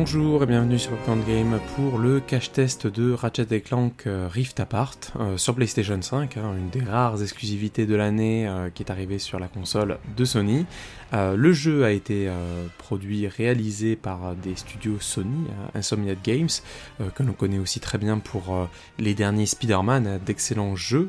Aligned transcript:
Bonjour 0.00 0.44
et 0.44 0.46
bienvenue 0.46 0.78
sur 0.78 0.92
Popcorn 0.92 1.24
Game 1.26 1.58
pour 1.74 1.98
le 1.98 2.20
cache-test 2.20 2.86
de 2.86 3.10
Ratchet 3.10 3.60
Clank 3.60 4.06
euh, 4.06 4.28
Rift 4.30 4.60
Apart 4.60 4.96
euh, 5.18 5.36
sur 5.36 5.56
PlayStation 5.56 6.00
5, 6.00 6.36
hein, 6.36 6.54
une 6.56 6.70
des 6.70 6.88
rares 6.88 7.20
exclusivités 7.20 7.84
de 7.84 7.96
l'année 7.96 8.46
euh, 8.46 8.70
qui 8.72 8.84
est 8.84 8.92
arrivée 8.92 9.18
sur 9.18 9.40
la 9.40 9.48
console 9.48 9.98
de 10.16 10.24
Sony. 10.24 10.66
le 11.12 11.52
jeu 11.52 11.84
a 11.84 11.90
été 11.90 12.30
produit, 12.76 13.26
réalisé 13.26 13.96
par 13.96 14.36
des 14.36 14.54
studios 14.54 14.98
Sony, 15.00 15.48
Insomniac 15.74 16.18
Games, 16.22 16.48
que 17.14 17.22
l'on 17.24 17.32
connaît 17.32 17.58
aussi 17.58 17.80
très 17.80 17.98
bien 17.98 18.18
pour 18.18 18.68
les 18.98 19.14
derniers 19.14 19.46
Spider-Man, 19.46 20.20
d'excellents 20.24 20.76
jeux. 20.76 21.08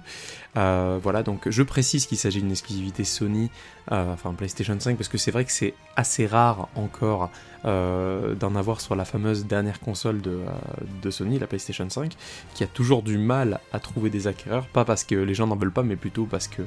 Voilà, 0.55 1.23
donc 1.23 1.49
je 1.49 1.63
précise 1.63 2.05
qu'il 2.05 2.17
s'agit 2.17 2.41
d'une 2.41 2.51
exclusivité 2.51 3.03
Sony, 3.03 3.49
enfin 3.89 4.33
PlayStation 4.33 4.77
5, 4.79 4.97
parce 4.97 5.09
que 5.09 5.17
c'est 5.17 5.31
vrai 5.31 5.45
que 5.45 5.51
c'est 5.51 5.73
assez 5.95 6.27
rare 6.27 6.69
encore 6.75 7.29
d'en 7.63 8.55
avoir 8.55 8.81
sur 8.81 8.95
la 8.95 9.05
fameuse 9.05 9.45
dernière 9.45 9.79
console 9.79 10.21
de, 10.21 10.31
euh, 10.31 10.49
de, 11.01 11.09
Sony, 11.09 11.39
la 11.39 11.47
PlayStation 11.47 11.89
5, 11.89 12.13
qui 12.53 12.63
a 12.63 12.67
toujours 12.67 13.03
du 13.03 13.17
mal 13.17 13.59
à 13.73 13.79
trouver 13.79 14.09
des 14.09 14.27
acquéreurs, 14.27 14.65
pas 14.67 14.85
parce 14.85 15.03
que 15.03 15.15
les 15.15 15.33
gens 15.33 15.47
n'en 15.47 15.55
veulent 15.55 15.71
pas, 15.71 15.83
mais 15.83 15.95
plutôt 15.95 16.25
parce 16.25 16.47
que 16.47 16.61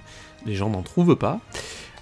les 0.46 0.55
gens 0.55 0.70
n'en 0.70 0.83
trouvent 0.83 1.16
pas. 1.16 1.41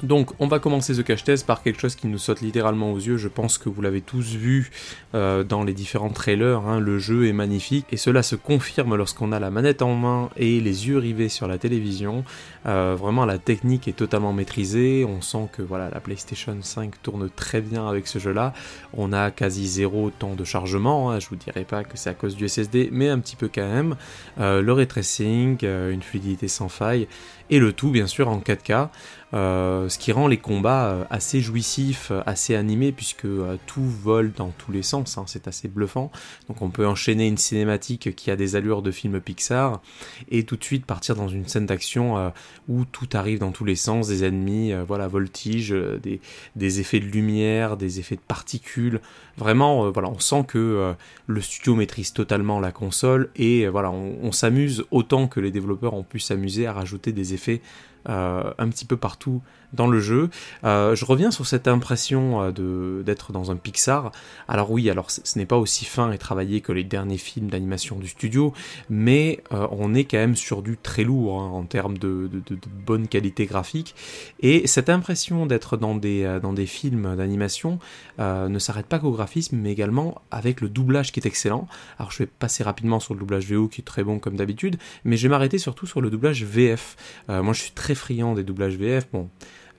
Donc 0.02 0.30
on 0.38 0.46
va 0.46 0.58
commencer 0.58 0.94
ce 0.94 1.02
cache 1.02 1.24
test 1.24 1.46
par 1.46 1.62
quelque 1.62 1.80
chose 1.80 1.94
qui 1.94 2.06
nous 2.06 2.18
saute 2.18 2.40
littéralement 2.40 2.92
aux 2.92 2.98
yeux, 2.98 3.18
je 3.18 3.28
pense 3.28 3.58
que 3.58 3.68
vous 3.68 3.82
l'avez 3.82 4.00
tous 4.00 4.34
vu 4.34 4.70
euh, 5.14 5.44
dans 5.44 5.62
les 5.62 5.74
différents 5.74 6.08
trailers, 6.08 6.60
hein. 6.66 6.80
le 6.80 6.98
jeu 6.98 7.26
est 7.26 7.34
magnifique 7.34 7.86
et 7.90 7.98
cela 7.98 8.22
se 8.22 8.34
confirme 8.34 8.96
lorsqu'on 8.96 9.30
a 9.30 9.38
la 9.38 9.50
manette 9.50 9.82
en 9.82 9.94
main 9.94 10.30
et 10.36 10.60
les 10.60 10.88
yeux 10.88 10.96
rivés 10.96 11.28
sur 11.28 11.46
la 11.46 11.58
télévision. 11.58 12.24
Euh, 12.66 12.96
vraiment 12.98 13.26
la 13.26 13.36
technique 13.36 13.88
est 13.88 13.92
totalement 13.92 14.32
maîtrisée, 14.32 15.04
on 15.06 15.20
sent 15.20 15.48
que 15.52 15.60
voilà 15.60 15.90
la 15.90 16.00
PlayStation 16.00 16.56
5 16.60 17.02
tourne 17.02 17.28
très 17.28 17.60
bien 17.60 17.86
avec 17.86 18.06
ce 18.06 18.18
jeu 18.18 18.32
là, 18.32 18.54
on 18.94 19.12
a 19.12 19.30
quasi 19.30 19.68
zéro 19.68 20.10
temps 20.10 20.34
de 20.34 20.44
chargement, 20.44 21.10
hein. 21.10 21.20
je 21.20 21.28
vous 21.28 21.36
dirais 21.36 21.64
pas 21.64 21.84
que 21.84 21.98
c'est 21.98 22.10
à 22.10 22.14
cause 22.14 22.36
du 22.36 22.48
SSD 22.48 22.88
mais 22.90 23.10
un 23.10 23.18
petit 23.18 23.36
peu 23.36 23.50
quand 23.54 23.68
même, 23.68 23.96
euh, 24.38 24.62
le 24.62 24.72
ray 24.72 24.86
tracing, 24.86 25.58
une 25.62 26.02
fluidité 26.02 26.48
sans 26.48 26.70
faille 26.70 27.06
et 27.50 27.58
le 27.58 27.72
tout 27.72 27.90
bien 27.90 28.06
sûr 28.06 28.28
en 28.28 28.38
4K. 28.38 28.88
Euh, 29.32 29.88
ce 29.88 29.98
qui 29.98 30.10
rend 30.10 30.26
les 30.26 30.38
combats 30.38 30.86
euh, 30.86 31.04
assez 31.08 31.40
jouissifs, 31.40 32.10
euh, 32.10 32.20
assez 32.26 32.56
animés, 32.56 32.90
puisque 32.90 33.28
tout 33.66 33.84
vole 33.84 34.32
dans 34.32 34.50
tous 34.50 34.72
les 34.72 34.82
sens, 34.82 35.18
hein, 35.18 35.24
c'est 35.26 35.46
assez 35.46 35.68
bluffant. 35.68 36.10
Donc 36.48 36.62
on 36.62 36.70
peut 36.70 36.86
enchaîner 36.86 37.28
une 37.28 37.36
cinématique 37.36 38.14
qui 38.16 38.30
a 38.30 38.36
des 38.36 38.56
allures 38.56 38.82
de 38.82 38.90
film 38.90 39.20
Pixar, 39.20 39.80
et 40.30 40.44
tout 40.44 40.56
de 40.56 40.64
suite 40.64 40.84
partir 40.84 41.14
dans 41.14 41.28
une 41.28 41.46
scène 41.46 41.66
d'action 41.66 42.32
où 42.68 42.84
tout 42.84 43.08
arrive 43.12 43.38
dans 43.38 43.52
tous 43.52 43.64
les 43.64 43.76
sens, 43.76 44.08
des 44.08 44.24
ennemis, 44.24 44.72
voilà, 44.86 45.08
voltige, 45.08 45.74
des, 46.02 46.80
effets 46.80 47.00
de 47.00 47.06
lumière, 47.06 47.76
des 47.76 48.00
effets 48.00 48.16
de 48.16 48.20
particules. 48.20 49.00
Vraiment, 49.36 49.90
voilà, 49.90 50.08
on 50.08 50.18
sent 50.18 50.44
que 50.48 50.94
le 51.26 51.40
studio 51.40 51.74
maîtrise 51.74 52.12
totalement 52.12 52.60
la 52.60 52.72
console, 52.72 53.30
et 53.36 53.68
voilà, 53.68 53.90
on 53.90 54.32
s'amuse 54.32 54.84
autant 54.90 55.28
que 55.28 55.40
les 55.40 55.50
développeurs 55.50 55.94
ont 55.94 56.04
pu 56.04 56.18
s'amuser 56.18 56.66
à 56.66 56.72
rajouter 56.72 57.12
des 57.12 57.34
effets 57.34 57.60
euh, 58.08 58.52
un 58.58 58.68
petit 58.68 58.84
peu 58.84 58.96
partout 58.96 59.42
dans 59.72 59.86
le 59.86 60.00
jeu. 60.00 60.30
Euh, 60.64 60.96
je 60.96 61.04
reviens 61.04 61.30
sur 61.30 61.46
cette 61.46 61.68
impression 61.68 62.42
euh, 62.42 62.50
de 62.50 63.02
d'être 63.04 63.32
dans 63.32 63.50
un 63.50 63.56
Pixar. 63.56 64.10
Alors 64.48 64.70
oui, 64.70 64.90
alors 64.90 65.10
ce 65.10 65.38
n'est 65.38 65.46
pas 65.46 65.58
aussi 65.58 65.84
fin 65.84 66.10
et 66.10 66.18
travaillé 66.18 66.60
que 66.60 66.72
les 66.72 66.82
derniers 66.82 67.18
films 67.18 67.50
d'animation 67.50 67.98
du 67.98 68.08
studio, 68.08 68.52
mais 68.88 69.42
on 69.50 69.94
est 69.94 70.04
quand 70.04 70.18
même 70.18 70.36
sur 70.36 70.62
du 70.62 70.76
très 70.76 71.04
lourd 71.04 71.40
hein, 71.40 71.48
en 71.48 71.64
termes 71.64 71.98
de, 71.98 72.28
de, 72.32 72.56
bonne 72.86 73.06
qualité 73.06 73.46
graphique. 73.46 73.94
Et 74.40 74.66
cette 74.66 74.88
impression 74.88 75.46
d'être 75.46 75.76
dans 75.76 75.94
des, 75.94 76.38
dans 76.42 76.52
des 76.52 76.66
films 76.66 77.16
d'animation 77.16 77.78
ne 78.18 78.58
s'arrête 78.58 78.86
pas 78.86 78.98
qu'au 78.98 79.12
graphisme, 79.12 79.56
mais 79.56 79.72
également 79.72 80.20
avec 80.30 80.60
le 80.60 80.68
doublage 80.68 81.12
qui 81.12 81.20
est 81.20 81.26
excellent. 81.26 81.68
Alors 81.98 82.10
je 82.10 82.18
vais 82.18 82.26
passer 82.26 82.64
rapidement 82.64 83.00
sur 83.00 83.14
le 83.14 83.20
doublage 83.20 83.46
VO 83.46 83.68
qui 83.68 83.80
est 83.80 83.84
très 83.84 84.04
bon 84.04 84.18
comme 84.18 84.36
d'habitude, 84.36 84.76
mais 85.04 85.16
je 85.16 85.22
vais 85.22 85.30
m'arrêter 85.30 85.58
surtout 85.58 85.86
sur 85.86 86.00
le 86.00 86.10
doublage 86.10 86.44
VF. 86.44 86.96
moi 87.28 87.52
je 87.52 87.62
suis 87.62 87.72
très 87.72 87.89
friand 87.94 88.34
des 88.34 88.44
doublages 88.44 88.76
VF. 88.76 89.08
Bon, 89.12 89.28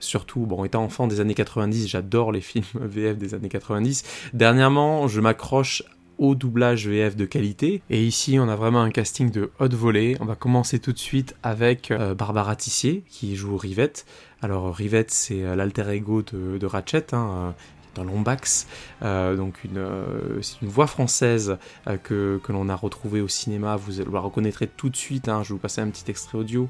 surtout, 0.00 0.40
bon, 0.46 0.64
étant 0.64 0.84
enfant 0.84 1.06
des 1.06 1.20
années 1.20 1.34
90, 1.34 1.88
j'adore 1.88 2.32
les 2.32 2.40
films 2.40 2.64
VF 2.74 3.16
des 3.16 3.34
années 3.34 3.48
90. 3.48 4.04
Dernièrement, 4.34 5.08
je 5.08 5.20
m'accroche 5.20 5.82
au 6.18 6.34
doublage 6.34 6.86
VF 6.86 7.16
de 7.16 7.24
qualité. 7.24 7.82
Et 7.90 8.04
ici, 8.04 8.38
on 8.38 8.48
a 8.48 8.56
vraiment 8.56 8.82
un 8.82 8.90
casting 8.90 9.30
de 9.30 9.50
haute 9.58 9.74
volée. 9.74 10.16
On 10.20 10.24
va 10.24 10.36
commencer 10.36 10.78
tout 10.78 10.92
de 10.92 10.98
suite 10.98 11.34
avec 11.42 11.90
euh, 11.90 12.14
Barbara 12.14 12.54
Tissier, 12.54 13.04
qui 13.08 13.34
joue 13.34 13.56
Rivette. 13.56 14.06
Alors, 14.40 14.74
Rivette, 14.74 15.10
c'est 15.10 15.42
euh, 15.42 15.56
l'alter 15.56 15.88
ego 15.90 16.22
de, 16.22 16.66
Ratchet, 16.66 17.12
hein, 17.12 17.54
dans 17.94 18.04
Lombax, 18.04 18.66
euh, 19.02 19.36
donc 19.36 19.64
une, 19.64 19.78
euh, 19.78 20.40
c'est 20.40 20.60
une 20.62 20.68
voix 20.68 20.86
française 20.86 21.58
euh, 21.86 21.96
que, 21.96 22.40
que 22.42 22.52
l'on 22.52 22.68
a 22.68 22.76
retrouvée 22.76 23.20
au 23.20 23.28
cinéma, 23.28 23.76
vous 23.76 23.92
la 24.10 24.20
reconnaîtrez 24.20 24.66
tout 24.66 24.88
de 24.88 24.96
suite, 24.96 25.28
hein, 25.28 25.42
je 25.42 25.50
vais 25.50 25.54
vous 25.54 25.60
passer 25.60 25.80
un 25.80 25.88
petit 25.88 26.10
extrait 26.10 26.38
audio 26.38 26.68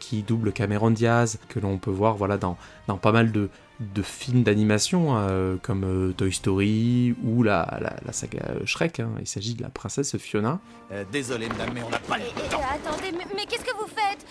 qui 0.00 0.22
double 0.22 0.52
Cameron 0.52 0.90
Diaz, 0.90 1.38
que 1.50 1.60
l'on 1.60 1.76
peut 1.76 1.90
voir 1.90 2.16
voilà, 2.16 2.38
dans, 2.38 2.56
dans 2.86 2.96
pas 2.96 3.12
mal 3.12 3.30
de, 3.30 3.50
de 3.80 4.00
films 4.00 4.42
d'animation 4.42 5.58
comme 5.60 6.14
Toy 6.16 6.32
Story 6.32 7.14
ou 7.22 7.42
la, 7.42 7.78
la, 8.02 8.12
saga 8.12 8.54
Shrek. 8.64 9.00
Hein. 9.00 9.10
Il 9.20 9.26
s'agit 9.26 9.52
de 9.52 9.62
la 9.62 9.68
princesse 9.68 10.16
Fiona. 10.16 10.60
désolé 11.12 11.48
madame, 11.48 11.72
mais 11.74 11.82
on 11.82 11.90
n'a 11.90 11.98
pas 11.98 12.16
le 12.16 12.24
temps. 12.50 12.62
attendez, 12.72 13.12
mais, 13.12 13.44
qu'est-ce 13.44 13.66
que 13.66 13.76
vous 13.76 13.86
faites? 13.88 14.26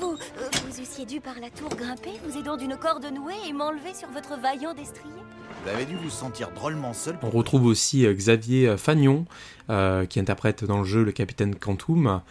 Vous, 0.00 0.16
vous 0.16 0.80
eussiez 0.80 1.04
dû 1.04 1.20
par 1.20 1.34
la 1.38 1.50
tour 1.50 1.68
grimper, 1.68 2.18
vous 2.24 2.38
aidant 2.38 2.56
d'une 2.56 2.76
corde 2.78 3.04
nouée 3.04 3.34
et 3.46 3.52
m'enlever 3.52 3.92
sur 3.92 4.08
votre 4.08 4.40
vaillant 4.40 4.72
destrier 4.72 5.20
vous 5.62 5.68
avez 5.68 5.84
dû 5.84 5.96
vous 5.96 6.10
sentir 6.10 6.50
drôlement 6.52 6.92
seul. 6.92 7.18
On 7.22 7.30
retrouve 7.30 7.66
aussi 7.66 8.06
euh, 8.06 8.14
Xavier 8.14 8.68
euh, 8.68 8.76
Fagnon, 8.76 9.26
euh, 9.68 10.06
qui 10.06 10.18
interprète 10.20 10.64
dans 10.64 10.78
le 10.78 10.84
jeu 10.84 11.04
le 11.04 11.12
capitaine 11.12 11.54
Quantum, 11.54 12.22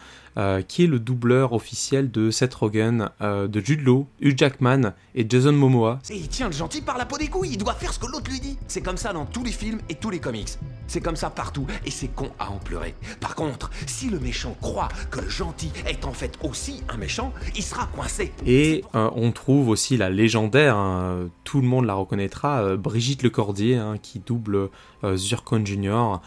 qui 0.68 0.84
est 0.84 0.86
le 0.86 0.98
doubleur 0.98 1.52
officiel 1.52 2.10
de 2.10 2.30
Seth 2.30 2.54
Rogen, 2.54 3.10
de 3.20 3.60
Jude 3.60 3.82
Law, 3.82 4.06
Hugh 4.20 4.38
Jackman 4.38 4.94
et 5.14 5.26
Jason 5.28 5.52
Momoa. 5.52 5.98
Et 6.08 6.16
il 6.16 6.28
tient 6.28 6.46
le 6.46 6.54
gentil 6.54 6.80
par 6.80 6.96
la 6.96 7.04
peau 7.04 7.18
des 7.18 7.28
couilles, 7.28 7.50
il 7.52 7.58
doit 7.58 7.74
faire 7.74 7.92
ce 7.92 7.98
que 7.98 8.06
l'autre 8.06 8.30
lui 8.30 8.40
dit. 8.40 8.56
C'est 8.66 8.80
comme 8.80 8.96
ça 8.96 9.12
dans 9.12 9.26
tous 9.26 9.44
les 9.44 9.52
films 9.52 9.80
et 9.88 9.96
tous 9.96 10.08
les 10.08 10.20
comics. 10.20 10.56
C'est 10.90 11.00
comme 11.00 11.14
ça 11.14 11.30
partout, 11.30 11.68
et 11.86 11.90
c'est 11.92 12.08
con 12.08 12.30
à 12.40 12.50
en 12.50 12.56
pleurer. 12.56 12.96
Par 13.20 13.36
contre, 13.36 13.70
si 13.86 14.10
le 14.10 14.18
méchant 14.18 14.56
croit 14.60 14.88
que 15.12 15.20
le 15.20 15.28
gentil 15.28 15.70
est 15.86 16.04
en 16.04 16.12
fait 16.12 16.36
aussi 16.42 16.82
un 16.88 16.96
méchant, 16.96 17.32
il 17.54 17.62
sera 17.62 17.86
coincé. 17.94 18.32
Et 18.44 18.82
on 18.92 19.30
trouve 19.30 19.68
aussi 19.68 19.96
la 19.96 20.10
légendaire, 20.10 20.76
hein, 20.76 21.28
tout 21.44 21.60
le 21.60 21.68
monde 21.68 21.84
la 21.84 21.94
reconnaîtra, 21.94 22.74
Brigitte 22.76 23.22
Lecordier, 23.22 23.76
hein, 23.76 23.98
qui 24.02 24.18
double 24.18 24.68
Zurkon 25.14 25.64
Jr. 25.64 26.20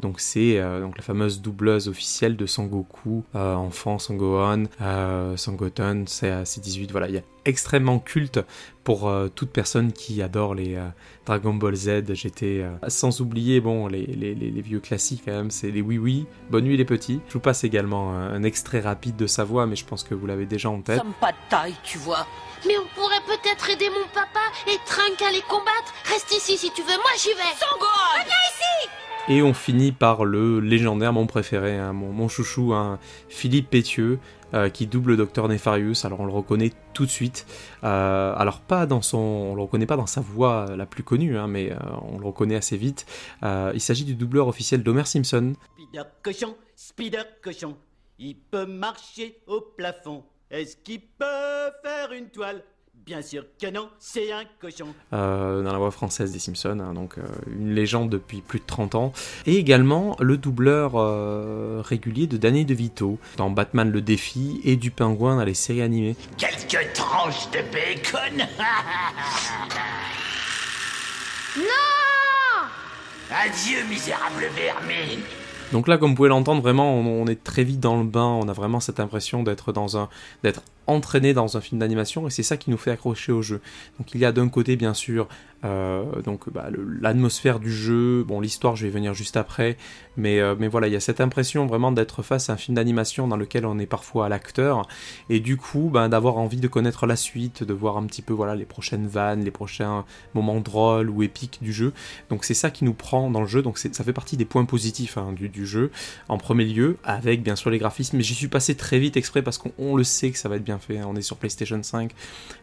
donc 0.00 0.20
c'est 0.20 0.60
donc 0.80 0.96
la 0.96 1.02
fameuse 1.02 1.40
doubleuse 1.40 1.88
officielle 1.88 2.36
de 2.36 2.46
Sangoku, 2.46 3.24
enfant 3.34 3.98
Sangohan, 3.98 4.64
Sangoten, 5.36 6.04
c'est 6.06 6.60
18, 6.60 6.92
voilà, 6.92 7.08
il 7.08 7.14
y 7.14 7.18
a 7.18 7.22
extrêmement 7.44 7.98
culte 7.98 8.40
pour 8.82 9.08
euh, 9.08 9.28
toute 9.28 9.50
personne 9.50 9.92
qui 9.92 10.22
adore 10.22 10.54
les 10.54 10.74
euh, 10.74 10.88
Dragon 11.26 11.54
Ball 11.54 11.74
Z, 11.74 12.12
GT, 12.12 12.62
euh, 12.62 12.76
sans 12.88 13.20
oublier 13.20 13.60
bon 13.60 13.86
les, 13.86 14.06
les, 14.06 14.34
les, 14.34 14.60
vieux 14.60 14.80
classiques 14.80 15.22
quand 15.24 15.32
même, 15.32 15.50
c'est 15.50 15.70
les 15.70 15.80
Oui 15.80 15.98
Oui, 15.98 16.26
Bonne 16.50 16.64
nuit 16.64 16.76
les 16.76 16.84
petits. 16.84 17.20
Je 17.28 17.34
vous 17.34 17.40
passe 17.40 17.64
également 17.64 18.12
un, 18.12 18.42
extrait 18.42 18.80
rapide 18.80 19.16
de 19.16 19.26
sa 19.26 19.44
voix, 19.44 19.66
mais 19.66 19.76
je 19.76 19.84
pense 19.84 20.04
que 20.04 20.14
vous 20.14 20.26
l'avez 20.26 20.46
déjà 20.46 20.68
en 20.68 20.80
tête. 20.80 21.00
Peut-être 23.44 23.70
aider 23.70 23.90
mon 23.90 24.06
papa 24.12 24.40
et 24.66 24.78
Trunk 24.86 25.20
à 25.22 25.30
les 25.30 25.42
combattre. 25.42 25.92
Reste 26.04 26.32
ici 26.32 26.56
si 26.56 26.70
tu 26.72 26.82
veux, 26.82 26.96
moi 26.96 27.10
j'y 27.18 27.30
vais. 27.30 27.54
Sango 27.58 27.86
Viens 28.16 28.24
ici 28.24 28.90
et 29.26 29.40
on 29.40 29.54
finit 29.54 29.92
par 29.92 30.26
le 30.26 30.60
légendaire, 30.60 31.14
mon 31.14 31.26
préféré, 31.26 31.78
hein, 31.78 31.94
mon, 31.94 32.12
mon, 32.12 32.28
chouchou, 32.28 32.74
hein, 32.74 32.98
Philippe 33.30 33.70
Pétieux, 33.70 34.18
euh, 34.52 34.68
qui 34.68 34.86
double 34.86 35.16
Docteur 35.16 35.48
Nefarius. 35.48 36.04
Alors 36.04 36.20
on 36.20 36.26
le 36.26 36.32
reconnaît 36.32 36.72
tout 36.92 37.06
de 37.06 37.10
suite. 37.10 37.46
Euh, 37.84 38.34
alors 38.36 38.60
pas 38.60 38.84
dans 38.84 39.00
son, 39.00 39.16
on 39.16 39.54
le 39.54 39.62
reconnaît 39.62 39.86
pas 39.86 39.96
dans 39.96 40.06
sa 40.06 40.20
voix 40.20 40.76
la 40.76 40.84
plus 40.84 41.02
connue, 41.02 41.38
hein, 41.38 41.46
mais 41.46 41.72
euh, 41.72 41.76
on 42.02 42.18
le 42.18 42.26
reconnaît 42.26 42.56
assez 42.56 42.76
vite. 42.76 43.06
il 43.42 43.80
s'agit 43.80 44.04
du 44.04 44.14
doubleur 44.14 44.46
officiel 44.46 44.82
d'Homer 44.82 45.06
Simpson. 45.06 45.54
Spider 45.78 46.02
cochon, 46.22 46.56
Spider 46.76 47.22
cochon, 47.42 47.78
il 48.18 48.36
peut 48.36 48.66
marcher 48.66 49.38
au 49.46 49.62
plafond. 49.62 50.22
Est-ce 50.50 50.76
qu'il 50.76 51.00
peut 51.00 51.72
faire 51.82 52.12
une 52.12 52.28
toile? 52.28 52.62
Bien 53.06 53.20
sûr 53.20 53.44
que 53.60 53.70
non, 53.70 53.90
c'est 53.98 54.32
un 54.32 54.44
cochon. 54.60 54.86
Euh, 55.12 55.62
dans 55.62 55.72
la 55.72 55.78
voix 55.78 55.90
française 55.90 56.32
des 56.32 56.38
Simpsons, 56.38 56.80
hein, 56.80 56.94
donc 56.94 57.18
euh, 57.18 57.22
une 57.48 57.74
légende 57.74 58.08
depuis 58.08 58.40
plus 58.40 58.60
de 58.60 58.64
30 58.64 58.94
ans. 58.94 59.12
Et 59.44 59.56
également 59.56 60.16
le 60.20 60.38
doubleur 60.38 60.92
euh, 60.94 61.82
régulier 61.84 62.26
de 62.26 62.38
Danny 62.38 62.64
DeVito 62.64 63.18
dans 63.36 63.50
Batman 63.50 63.90
le 63.90 64.00
défi 64.00 64.60
et 64.64 64.76
du 64.76 64.90
pingouin 64.90 65.36
dans 65.36 65.44
les 65.44 65.52
séries 65.52 65.82
animées. 65.82 66.16
Quelques 66.38 66.94
tranches 66.94 67.50
de 67.50 67.58
bacon 67.70 68.38
Non 71.58 71.64
Adieu, 73.30 73.84
misérable 73.90 74.46
vermine 74.56 75.20
donc 75.72 75.88
là, 75.88 75.98
comme 75.98 76.10
vous 76.10 76.16
pouvez 76.16 76.28
l'entendre, 76.28 76.62
vraiment, 76.62 76.94
on, 76.94 77.26
est 77.26 77.42
très 77.42 77.64
vite 77.64 77.80
dans 77.80 77.98
le 77.98 78.04
bain. 78.04 78.38
On 78.40 78.48
a 78.48 78.52
vraiment 78.52 78.78
cette 78.78 79.00
impression 79.00 79.42
d'être 79.42 79.72
dans 79.72 79.98
un, 79.98 80.08
d'être 80.44 80.62
entraîner 80.86 81.34
dans 81.34 81.56
un 81.56 81.60
film 81.60 81.80
d'animation 81.80 82.26
et 82.26 82.30
c'est 82.30 82.42
ça 82.42 82.56
qui 82.56 82.70
nous 82.70 82.76
fait 82.76 82.90
accrocher 82.90 83.32
au 83.32 83.42
jeu. 83.42 83.60
Donc 83.98 84.14
il 84.14 84.20
y 84.20 84.24
a 84.24 84.32
d'un 84.32 84.48
côté 84.48 84.76
bien 84.76 84.94
sûr 84.94 85.28
euh, 85.64 86.20
donc 86.20 86.50
bah, 86.50 86.68
l'atmosphère 87.00 87.58
du 87.58 87.72
jeu, 87.72 88.22
bon 88.22 88.40
l'histoire 88.40 88.76
je 88.76 88.84
vais 88.84 88.90
venir 88.90 89.14
juste 89.14 89.38
après, 89.38 89.78
mais, 90.16 90.38
euh, 90.38 90.54
mais 90.58 90.68
voilà 90.68 90.88
il 90.88 90.92
y 90.92 90.96
a 90.96 91.00
cette 91.00 91.22
impression 91.22 91.64
vraiment 91.66 91.90
d'être 91.90 92.22
face 92.22 92.50
à 92.50 92.52
un 92.52 92.56
film 92.58 92.74
d'animation 92.74 93.28
dans 93.28 93.38
lequel 93.38 93.64
on 93.64 93.78
est 93.78 93.86
parfois 93.86 94.28
l'acteur. 94.28 94.86
Et 95.30 95.40
du 95.40 95.56
coup 95.56 95.88
bah, 95.90 96.08
d'avoir 96.08 96.36
envie 96.36 96.58
de 96.58 96.68
connaître 96.68 97.06
la 97.06 97.16
suite, 97.16 97.64
de 97.64 97.72
voir 97.72 97.96
un 97.96 98.04
petit 98.04 98.20
peu 98.20 98.34
voilà 98.34 98.54
les 98.54 98.66
prochaines 98.66 99.06
vannes, 99.06 99.42
les 99.42 99.50
prochains 99.50 100.04
moments 100.34 100.60
drôles 100.60 101.08
ou 101.08 101.22
épiques 101.22 101.58
du 101.62 101.72
jeu. 101.72 101.94
Donc 102.28 102.44
c'est 102.44 102.54
ça 102.54 102.70
qui 102.70 102.84
nous 102.84 102.94
prend 102.94 103.30
dans 103.30 103.40
le 103.40 103.46
jeu, 103.46 103.62
donc 103.62 103.78
ça 103.78 104.04
fait 104.04 104.12
partie 104.12 104.36
des 104.36 104.44
points 104.44 104.66
positifs 104.66 105.16
hein, 105.16 105.32
du, 105.32 105.48
du, 105.48 105.64
jeu. 105.64 105.90
En 106.28 106.36
premier 106.36 106.66
lieu 106.66 106.98
avec 107.04 107.42
bien 107.42 107.56
sûr 107.56 107.70
les 107.70 107.78
graphismes, 107.78 108.18
mais 108.18 108.22
j'y 108.22 108.34
suis 108.34 108.48
passé 108.48 108.74
très 108.74 108.98
vite 108.98 109.16
exprès 109.16 109.40
parce 109.40 109.56
qu'on 109.56 109.96
le 109.96 110.04
sait 110.04 110.30
que 110.30 110.38
ça 110.38 110.50
va 110.50 110.56
être 110.56 110.64
bien 110.64 110.73
fait, 110.78 110.98
hein. 110.98 111.06
on 111.08 111.16
est 111.16 111.22
sur 111.22 111.36
PlayStation 111.36 111.82
5, 111.82 112.12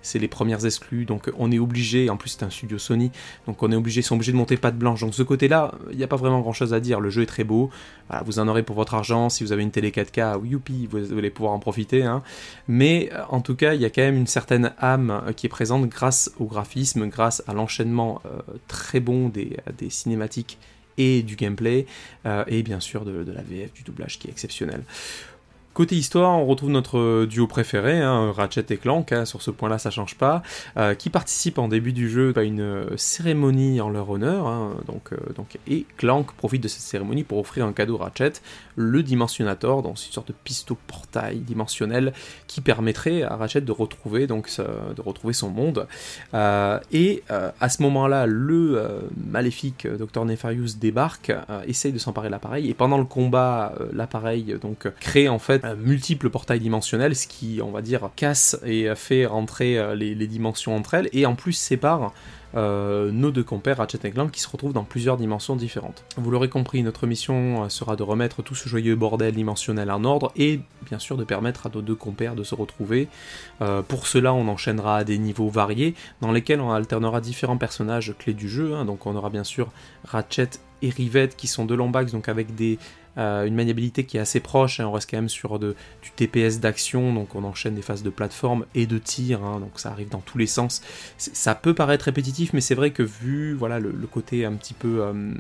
c'est 0.02 0.20
les 0.20 0.28
premières 0.28 0.66
exclus, 0.66 1.06
donc 1.06 1.32
on 1.38 1.52
est 1.52 1.60
obligé, 1.60 2.10
en 2.10 2.18
plus 2.18 2.32
c'est 2.32 2.44
un 2.44 2.50
studio 2.50 2.78
donc 3.48 3.62
on 3.64 3.72
est 3.72 3.76
obligé, 3.76 4.02
sont 4.02 4.16
obligés 4.16 4.32
de 4.32 4.38
monter 4.38 4.58
patte 4.58 4.78
blanche. 4.78 5.02
Donc 5.02 5.14
ce 5.14 5.24
côté-là, 5.24 5.74
il 5.92 5.98
n'y 5.98 6.04
a 6.04 6.08
pas 6.08 6.16
vraiment 6.16 6.42
grand-chose 6.42 6.74
à 6.74 6.80
dire. 6.80 7.00
Le 7.00 7.10
jeu 7.10 7.24
est 7.24 7.28
très 7.28 7.44
beau. 7.44 7.70
vous 8.26 8.40
en 8.40 8.48
aurez 8.48 8.64
pour 8.64 8.76
votre 8.76 8.94
argent. 8.94 9.30
Si 9.30 9.44
vous 9.44 9.52
avez 9.52 9.64
une 9.64 9.72
télé 9.72 9.92
4K, 9.92 10.46
youpi, 10.46 10.88
vous 10.88 11.18
allez 11.18 11.30
pouvoir 11.30 11.54
en 11.54 11.60
profiter. 11.60 12.04
Hein. 12.04 12.24
Mais 12.68 13.10
euh, 13.14 13.24
en 13.30 13.42
tout 13.42 13.56
cas, 13.56 13.74
il 13.74 13.82
y 13.82 13.86
a 13.86 13.90
quand 13.90 14.02
même 14.02 14.18
une 14.18 14.28
certaine 14.28 14.74
âme 14.80 15.22
euh, 15.28 15.34
qui 15.34 15.46
est 15.46 15.50
présente 15.50 15.88
grâce 15.88 16.32
au 16.40 16.46
graphisme, 16.46 17.08
grâce 17.08 17.44
à 17.48 17.54
l'enchaînement 17.54 18.22
euh, 18.26 18.42
très 18.68 19.00
bon 19.00 19.30
des, 19.30 19.58
cinématiques 19.90 20.58
et 20.98 21.24
du 21.24 21.36
gameplay, 21.36 21.86
et 22.48 22.64
bien 22.64 22.80
sûr 22.80 23.06
de, 23.06 23.26
la 23.32 23.42
VF, 23.42 23.74
du 23.74 23.82
doublage 23.84 24.20
qui 24.20 24.28
est 24.28 24.32
exceptionnel. 24.32 24.84
Côté 25.74 25.96
histoire, 25.96 26.38
on 26.38 26.46
retrouve 26.46 26.70
notre 26.70 27.24
duo 27.24 27.48
préféré, 27.48 28.02
hein, 28.02 28.34
Ratchet 28.36 28.66
et 28.72 28.78
Clank, 28.78 29.14
hein, 29.14 29.24
sur 29.24 29.42
ce 29.42 29.52
point-là 29.52 29.78
ça 29.78 29.90
change 29.90 30.16
pas, 30.16 30.44
euh, 30.76 30.96
qui 30.96 31.10
participe 31.10 31.58
en 31.60 31.70
début 31.70 31.94
du 31.94 32.10
jeu 32.10 32.34
à 32.36 32.44
une 32.44 32.88
cérémonie 32.98 33.80
en 33.80 33.90
leur 33.90 34.10
honneur, 34.10 34.48
hein, 34.48 34.76
donc, 34.86 35.14
euh, 35.14 35.18
et 35.70 35.86
Clank 35.96 36.34
profite 36.34 36.62
de 36.62 36.68
cette 36.68 36.82
cérémonie 36.82 37.24
pour 37.24 37.38
offrir 37.38 37.66
un 37.66 37.72
cadeau 37.72 37.96
à 38.02 38.06
Ratchet, 38.06 38.34
le 38.76 39.02
Dimensionator, 39.02 39.82
donc 39.82 39.92
une 39.92 40.12
sorte 40.12 40.28
de 40.28 40.34
pistolet 40.44 40.78
portail 40.88 41.40
dimensionnel 41.40 42.12
qui 42.48 42.60
permettrait 42.60 43.24
à 43.24 43.38
Ratchet 43.38 43.62
de 43.62 43.72
retrouver, 43.72 44.28
son 45.32 45.50
monde. 45.50 45.88
Euh, 46.34 46.80
et 46.92 47.24
à 47.30 47.70
ce 47.70 47.82
moment-là, 47.84 48.26
le 48.26 49.10
maléfique 49.26 49.88
Dr 49.88 50.26
Nefarious 50.26 50.76
débarque, 50.80 51.32
essaye 51.66 51.94
de 51.94 51.98
s'emparer 51.98 52.28
de 52.28 52.32
l'appareil, 52.32 52.70
et 52.70 52.74
pendant 52.74 52.98
le 52.98 53.06
combat, 53.06 53.74
l'appareil 53.94 54.56
donc 54.62 54.88
crée 55.00 55.30
en 55.30 55.40
fait 55.40 55.61
multiples 55.78 56.30
portails 56.30 56.60
dimensionnels, 56.60 57.16
ce 57.16 57.28
qui, 57.28 57.60
on 57.64 57.72
va 57.72 57.82
dire, 57.82 58.10
casse 58.16 58.60
et 58.66 58.94
fait 58.96 59.26
rentrer 59.26 59.78
euh, 59.78 59.96
les, 59.96 60.28
dimensions 60.28 60.76
entre 60.76 60.94
elles, 60.94 61.10
et 61.14 61.26
en 61.26 61.36
plus 61.36 61.54
sépare 61.54 62.14
euh, 62.54 63.12
nos 63.12 63.32
deux 63.32 63.44
compères 63.44 63.78
Ratchet 63.78 64.00
et 64.04 64.12
Clank 64.12 64.30
qui 64.30 64.42
se 64.42 64.50
retrouvent 64.50 64.74
dans 64.74 64.84
plusieurs 64.84 65.18
dimensions 65.18 65.56
différentes. 65.56 66.04
Vous 66.18 66.32
l'aurez 66.32 66.50
compris, 66.50 66.84
notre 66.84 67.08
mission 67.08 67.64
euh, 67.64 67.70
sera 67.70 67.96
de 67.96 68.04
remettre 68.04 68.42
tout 68.42 68.56
ce 68.56 68.68
joyeux 68.68 68.96
bordel 68.96 69.34
dimensionnel 69.34 69.90
en 69.90 70.04
ordre 70.04 70.32
et 70.36 70.60
bien 70.86 71.00
sûr 71.00 71.16
de 71.18 71.24
permettre 71.24 71.68
à 71.68 71.72
nos 71.74 71.82
deux 71.82 71.96
compères 71.96 72.36
de 72.36 72.44
se 72.44 72.56
retrouver. 72.56 73.08
pour 73.88 74.08
cela, 74.08 74.34
on 74.34 74.48
enchaînera 74.48 74.98
à 74.98 75.04
des 75.04 75.18
niveaux 75.18 75.50
variés 75.50 75.96
dans 76.22 76.32
lesquels 76.32 76.60
on 76.60 76.72
alternera 76.72 77.22
différents 77.22 77.58
personnages 77.58 78.14
clés 78.18 78.34
du 78.34 78.50
jeu. 78.50 78.74
Hein. 78.74 78.86
Donc 78.86 79.06
on 79.06 79.16
aura 79.16 79.30
bien 79.30 79.44
sûr 79.44 79.70
Ratchet 80.06 80.50
et 80.82 80.90
Rivette 80.90 81.36
qui 81.36 81.48
sont 81.48 81.66
de 81.66 81.76
Lombax, 81.76 82.12
donc 82.12 82.28
avec 82.28 82.56
des 82.56 82.80
euh, 83.18 83.46
une 83.46 83.56
maniabilité 83.56 84.06
qui 84.06 84.18
est 84.18 84.22
assez 84.22 84.40
proche, 84.40 84.80
hein, 84.80 84.88
on 84.88 84.92
reste 84.94 85.10
quand 85.10 85.18
même 85.18 85.30
sur 85.30 85.60
de, 85.60 85.76
du 86.02 86.12
TPS 86.12 86.60
d'action, 86.60 87.14
donc 87.14 87.36
on 87.36 87.44
enchaîne 87.44 87.76
des 87.76 87.82
phases 87.82 88.04
de 88.04 88.10
plateforme 88.10 88.66
et 88.74 88.86
de 88.86 88.98
tir, 88.98 89.44
hein, 89.44 89.60
donc 89.60 89.72
ça 89.76 89.90
arrive 89.90 90.10
dans 90.10 90.22
tous 90.22 90.38
les 90.38 90.48
sens. 90.48 90.82
Ça 91.18 91.54
peut 91.54 91.74
paraître 91.74 92.06
répétitif, 92.06 92.54
mais 92.54 92.62
c'est 92.62 92.76
vrai 92.76 92.92
que 92.92 93.04
vu 93.04 93.54
voilà 93.54 93.80
le, 93.80 93.92
côté 94.10 94.46
un 94.46 94.54
petit 94.54 94.74
peu 94.74 95.02
euh, 95.02 95.34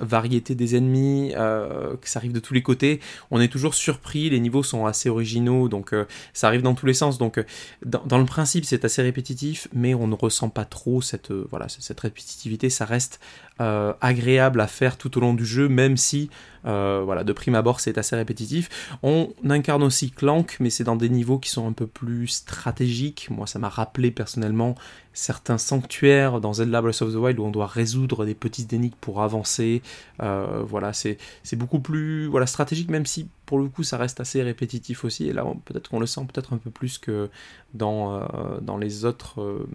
variété 0.00 0.54
des 0.54 0.76
ennemis, 0.76 1.32
euh, 1.34 1.96
que 1.96 2.08
ça 2.08 2.18
arrive 2.18 2.32
de 2.32 2.40
tous 2.40 2.52
les 2.52 2.62
côtés, 2.62 3.00
on 3.30 3.40
est 3.40 3.48
toujours 3.48 3.74
surpris, 3.74 4.28
les 4.28 4.40
niveaux 4.40 4.62
sont 4.62 4.84
assez 4.84 5.08
originaux, 5.08 5.68
donc 5.68 5.94
ça 6.34 6.48
arrive 6.48 6.62
dans 6.62 6.74
tous 6.74 6.86
les 6.86 6.94
sens. 6.94 7.18
Donc 7.18 7.42
dans, 7.84 8.18
le 8.18 8.24
principe 8.24 8.64
c'est 8.64 8.84
assez 8.84 9.02
répétitif, 9.02 9.68
mais 9.72 9.94
on 9.94 10.06
ne 10.06 10.14
ressent 10.14 10.50
pas 10.50 10.64
trop 10.64 11.00
cette, 11.00 11.32
voilà, 11.32 11.68
cette 11.68 12.00
répétitivité, 12.00 12.68
ça 12.70 12.84
reste 12.84 13.20
agréable 13.58 14.60
à 14.60 14.66
faire 14.66 14.98
tout 14.98 15.16
au 15.16 15.20
long 15.20 15.32
du 15.32 15.46
jeu, 15.46 15.68
même 15.68 15.96
si 15.96 16.28
euh, 16.66 17.02
voilà, 17.14 17.22
de 17.24 17.32
prime 17.32 17.54
abord, 17.54 17.78
c'est 17.78 17.96
assez 17.96 18.16
répétitif. 18.16 18.98
On 19.04 19.32
incarne 19.48 19.84
aussi 19.84 20.10
Clank, 20.10 20.56
mais 20.58 20.68
c'est 20.68 20.82
dans 20.82 20.96
des 20.96 21.08
niveaux 21.08 21.38
qui 21.38 21.48
sont 21.48 21.68
un 21.68 21.72
peu 21.72 21.86
plus 21.86 22.26
stratégiques. 22.26 23.28
Moi, 23.30 23.46
ça 23.46 23.60
m'a 23.60 23.68
rappelé 23.68 24.10
personnellement 24.10 24.74
certains 25.12 25.58
sanctuaires 25.58 26.40
dans 26.40 26.54
Zelda 26.54 26.82
Breath 26.82 27.02
of 27.02 27.12
the 27.12 27.16
Wild 27.16 27.38
où 27.38 27.44
on 27.44 27.52
doit 27.52 27.68
résoudre 27.68 28.26
des 28.26 28.34
petites 28.34 28.72
énigmes 28.72 28.96
pour 29.00 29.22
avancer. 29.22 29.80
Euh, 30.20 30.64
voilà, 30.66 30.92
c'est 30.92 31.18
beaucoup 31.52 31.78
plus 31.78 32.26
voilà, 32.26 32.46
stratégique, 32.46 32.90
même 32.90 33.06
si 33.06 33.28
pour 33.46 33.60
le 33.60 33.68
coup 33.68 33.84
ça 33.84 33.96
reste 33.96 34.18
assez 34.18 34.42
répétitif 34.42 35.04
aussi. 35.04 35.28
Et 35.28 35.32
là, 35.32 35.46
peut-être 35.66 35.90
qu'on 35.90 36.00
le 36.00 36.06
sent 36.06 36.22
peut-être 36.32 36.52
un 36.52 36.58
peu 36.58 36.70
plus 36.70 36.98
que 36.98 37.30
dans, 37.74 38.16
euh, 38.16 38.58
dans, 38.60 38.76
les 38.76 39.04
autres, 39.04 39.68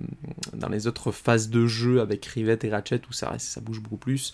phases 1.13 1.49
de 1.49 1.67
jeu 1.67 2.01
avec 2.01 2.25
Rivette 2.25 2.65
et 2.65 2.69
Ratchet 2.69 3.01
où 3.09 3.13
ça, 3.13 3.33
ça 3.39 3.61
bouge 3.61 3.79
beaucoup 3.79 3.95
plus. 3.95 4.33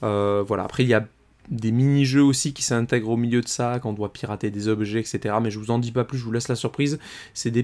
voilà, 0.00 0.62
après 0.62 0.84
il 0.84 0.88
y 0.88 0.94
a 0.94 1.04
des 1.48 1.72
mini-jeux 1.72 2.22
aussi 2.22 2.54
qui 2.54 2.62
s'intègrent 2.62 3.10
au 3.10 3.16
milieu 3.16 3.40
de 3.40 3.48
ça, 3.48 3.78
qu'on 3.78 3.92
doit 3.92 4.12
pirater 4.12 4.50
des 4.50 4.68
objets, 4.68 5.00
etc. 5.00 5.36
Mais 5.42 5.50
je 5.50 5.58
vous 5.58 5.70
en 5.70 5.78
dis 5.78 5.92
pas 5.92 6.04
plus, 6.04 6.18
je 6.18 6.24
vous 6.24 6.32
laisse 6.32 6.48
la 6.48 6.56
surprise. 6.56 6.98
C'est. 7.34 7.54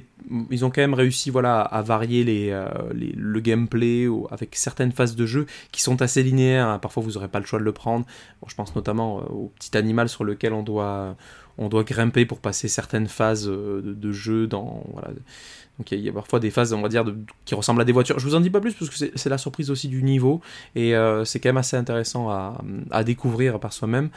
Ils 0.50 0.64
ont 0.64 0.70
quand 0.70 0.80
même 0.80 0.94
réussi 0.94 1.30
voilà, 1.30 1.60
à 1.60 1.82
varier 1.82 2.52
euh, 2.52 2.68
le 2.92 3.40
gameplay 3.40 4.06
avec 4.30 4.54
certaines 4.56 4.92
phases 4.92 5.16
de 5.16 5.26
jeu 5.26 5.46
qui 5.72 5.82
sont 5.82 6.02
assez 6.02 6.22
linéaires. 6.22 6.68
Hein. 6.68 6.78
Parfois, 6.78 7.02
vous 7.02 7.12
n'aurez 7.12 7.28
pas 7.28 7.40
le 7.40 7.46
choix 7.46 7.58
de 7.58 7.64
le 7.64 7.72
prendre. 7.72 8.06
je 8.46 8.54
pense 8.54 8.74
notamment 8.74 9.20
euh, 9.20 9.32
au 9.32 9.52
petit 9.58 9.76
animal 9.76 10.08
sur 10.08 10.24
lequel 10.24 10.52
on 10.52 10.62
doit, 10.62 11.16
on 11.58 11.68
doit 11.68 11.84
grimper 11.84 12.26
pour 12.26 12.38
passer 12.40 12.68
certaines 12.68 13.08
phases 13.08 13.48
euh, 13.48 13.82
de, 13.84 14.12
jeu 14.12 14.46
dans... 14.46 14.84
Voilà 14.92 15.10
donc 15.78 15.92
il 15.92 16.00
y, 16.00 16.10
a 16.10 16.12
parfois 16.12 16.40
des 16.40 16.50
phases, 16.50 16.74
on 16.74 16.82
va 16.82 16.90
qui 17.46 17.54
ressemblent 17.54 17.80
à 17.80 17.86
des 17.86 17.92
voitures. 17.92 18.18
Je 18.18 18.26
vous 18.26 18.34
en 18.34 18.40
dis 18.40 18.50
pas 18.50 18.60
plus 18.60 18.74
parce 18.74 18.90
que 18.90 19.10
c'est 19.14 19.30
la 19.30 19.38
surprise 19.38 19.70
aussi 19.70 19.88
du 19.88 20.02
niveau 20.02 20.42
et 20.74 20.94
euh, 20.94 21.24
c'est 21.24 21.40
quand 21.40 21.48
même 21.48 21.56
assez 21.56 21.74
intéressant 21.74 22.28
à, 22.28 23.02
découvrir 23.02 23.58
par 23.58 23.72
soi-même. 23.72 24.10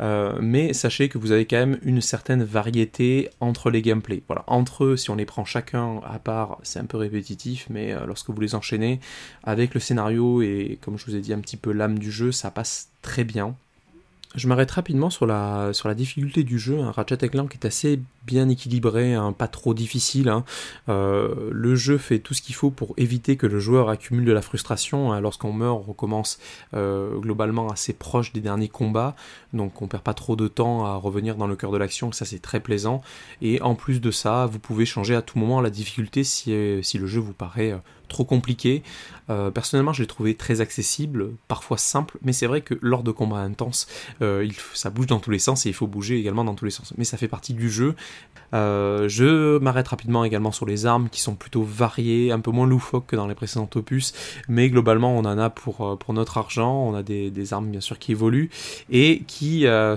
Euh, 0.00 0.38
mais 0.42 0.74
sachez 0.74 1.08
que 1.08 1.16
vous 1.16 1.32
avez 1.32 1.46
quand 1.46 1.56
même 1.56 1.78
une 1.82 2.02
certaine 2.02 2.44
variété 2.44 3.30
entre 3.40 3.70
les 3.70 3.80
gameplays. 3.80 4.22
Entre 4.46 4.84
eux, 4.84 4.96
si 4.98 5.08
on 5.08 5.14
les 5.14 5.24
prend 5.24 5.46
chacun 5.46 6.02
à 6.04 6.18
part, 6.18 6.58
c'est 6.62 6.78
un 6.78 6.84
peu 6.84 6.98
répétitif, 6.98 7.68
mais 7.70 7.94
lorsque 8.06 8.28
vous 8.28 8.40
les 8.42 8.54
enchaînez 8.54 9.00
avec 9.44 9.72
le 9.72 9.80
scénario 9.80 10.42
et 10.42 10.78
comme 10.82 10.98
je 10.98 11.06
vous 11.06 11.16
ai 11.16 11.20
dit 11.20 11.32
un 11.32 11.40
petit 11.40 11.56
peu 11.56 11.72
l'âme 11.72 11.98
du 11.98 12.12
jeu, 12.12 12.32
ça 12.32 12.50
passe 12.50 12.90
très 13.00 13.24
bien. 13.24 13.56
Je 14.34 14.46
m'arrête 14.46 14.70
rapidement 14.70 15.10
sur 15.10 15.26
la, 15.26 15.72
sur 15.72 15.88
la 15.88 15.94
difficulté 15.94 16.44
du 16.44 16.58
jeu. 16.58 16.78
Un 16.80 16.90
Ratchet 16.90 17.28
Clank 17.28 17.54
est 17.54 17.64
assez 17.64 18.00
bien 18.28 18.48
équilibré, 18.50 19.14
hein, 19.14 19.32
pas 19.32 19.48
trop 19.48 19.72
difficile. 19.72 20.28
Hein. 20.28 20.44
Euh, 20.90 21.48
le 21.50 21.74
jeu 21.74 21.96
fait 21.96 22.18
tout 22.18 22.34
ce 22.34 22.42
qu'il 22.42 22.54
faut 22.54 22.70
pour 22.70 22.92
éviter 22.98 23.38
que 23.38 23.46
le 23.46 23.58
joueur 23.58 23.88
accumule 23.88 24.26
de 24.26 24.32
la 24.32 24.42
frustration. 24.42 25.12
Hein. 25.12 25.20
Lorsqu'on 25.20 25.52
meurt, 25.52 25.78
on 25.78 25.90
recommence 25.90 26.38
euh, 26.74 27.16
globalement 27.18 27.68
assez 27.70 27.94
proche 27.94 28.34
des 28.34 28.40
derniers 28.40 28.68
combats, 28.68 29.16
donc 29.54 29.80
on 29.80 29.88
perd 29.88 30.02
pas 30.02 30.12
trop 30.12 30.36
de 30.36 30.46
temps 30.46 30.84
à 30.84 30.94
revenir 30.96 31.36
dans 31.36 31.46
le 31.46 31.56
cœur 31.56 31.72
de 31.72 31.78
l'action, 31.78 32.12
ça 32.12 32.26
c'est 32.26 32.40
très 32.40 32.60
plaisant. 32.60 33.00
Et 33.40 33.62
en 33.62 33.74
plus 33.74 34.00
de 34.02 34.10
ça, 34.10 34.44
vous 34.44 34.58
pouvez 34.58 34.84
changer 34.84 35.14
à 35.14 35.22
tout 35.22 35.38
moment 35.38 35.62
la 35.62 35.70
difficulté 35.70 36.22
si, 36.22 36.54
si 36.82 36.98
le 36.98 37.06
jeu 37.06 37.20
vous 37.20 37.32
paraît 37.32 37.72
euh, 37.72 37.78
trop 38.08 38.24
compliqué. 38.24 38.82
personnellement, 39.52 39.92
je 39.92 40.00
l'ai 40.00 40.06
trouvé 40.06 40.34
très 40.34 40.62
accessible, 40.62 41.32
parfois 41.46 41.76
simple, 41.76 42.16
mais 42.22 42.32
c'est 42.32 42.46
vrai 42.46 42.62
que 42.62 42.72
lors 42.80 43.02
de 43.02 43.10
combats 43.10 43.40
intenses, 43.40 43.86
ça 44.72 44.88
bouge 44.88 45.06
dans 45.06 45.20
tous 45.20 45.30
les 45.30 45.38
sens 45.38 45.66
et 45.66 45.68
il 45.68 45.74
faut 45.74 45.86
bouger 45.86 46.18
également 46.18 46.42
dans 46.42 46.54
tous 46.54 46.64
les 46.64 46.70
sens. 46.70 46.94
Mais 46.96 47.04
ça 47.04 47.18
fait 47.18 47.28
partie 47.28 47.52
du 47.52 47.68
jeu 47.70 47.94
euh, 48.54 49.08
je 49.08 49.58
m'arrête 49.58 49.88
rapidement 49.88 50.24
également 50.24 50.52
sur 50.52 50.66
les 50.66 50.86
armes 50.86 51.08
qui 51.10 51.20
sont 51.20 51.34
plutôt 51.34 51.62
variées, 51.62 52.32
un 52.32 52.40
peu 52.40 52.50
moins 52.50 52.66
loufoques 52.66 53.06
que 53.06 53.16
dans 53.16 53.26
les 53.26 53.34
précédents 53.34 53.68
opus, 53.74 54.12
mais 54.48 54.70
globalement 54.70 55.16
on 55.16 55.20
en 55.20 55.38
a 55.38 55.50
pour, 55.50 55.86
euh, 55.86 55.96
pour 55.96 56.14
notre 56.14 56.38
argent, 56.38 56.72
on 56.72 56.94
a 56.94 57.02
des, 57.02 57.52
armes 57.52 57.70
bien 57.70 57.80
sûr 57.80 57.98
qui 57.98 58.12
évoluent 58.12 58.50
et 58.90 59.22
qui, 59.26 59.66
euh, 59.66 59.96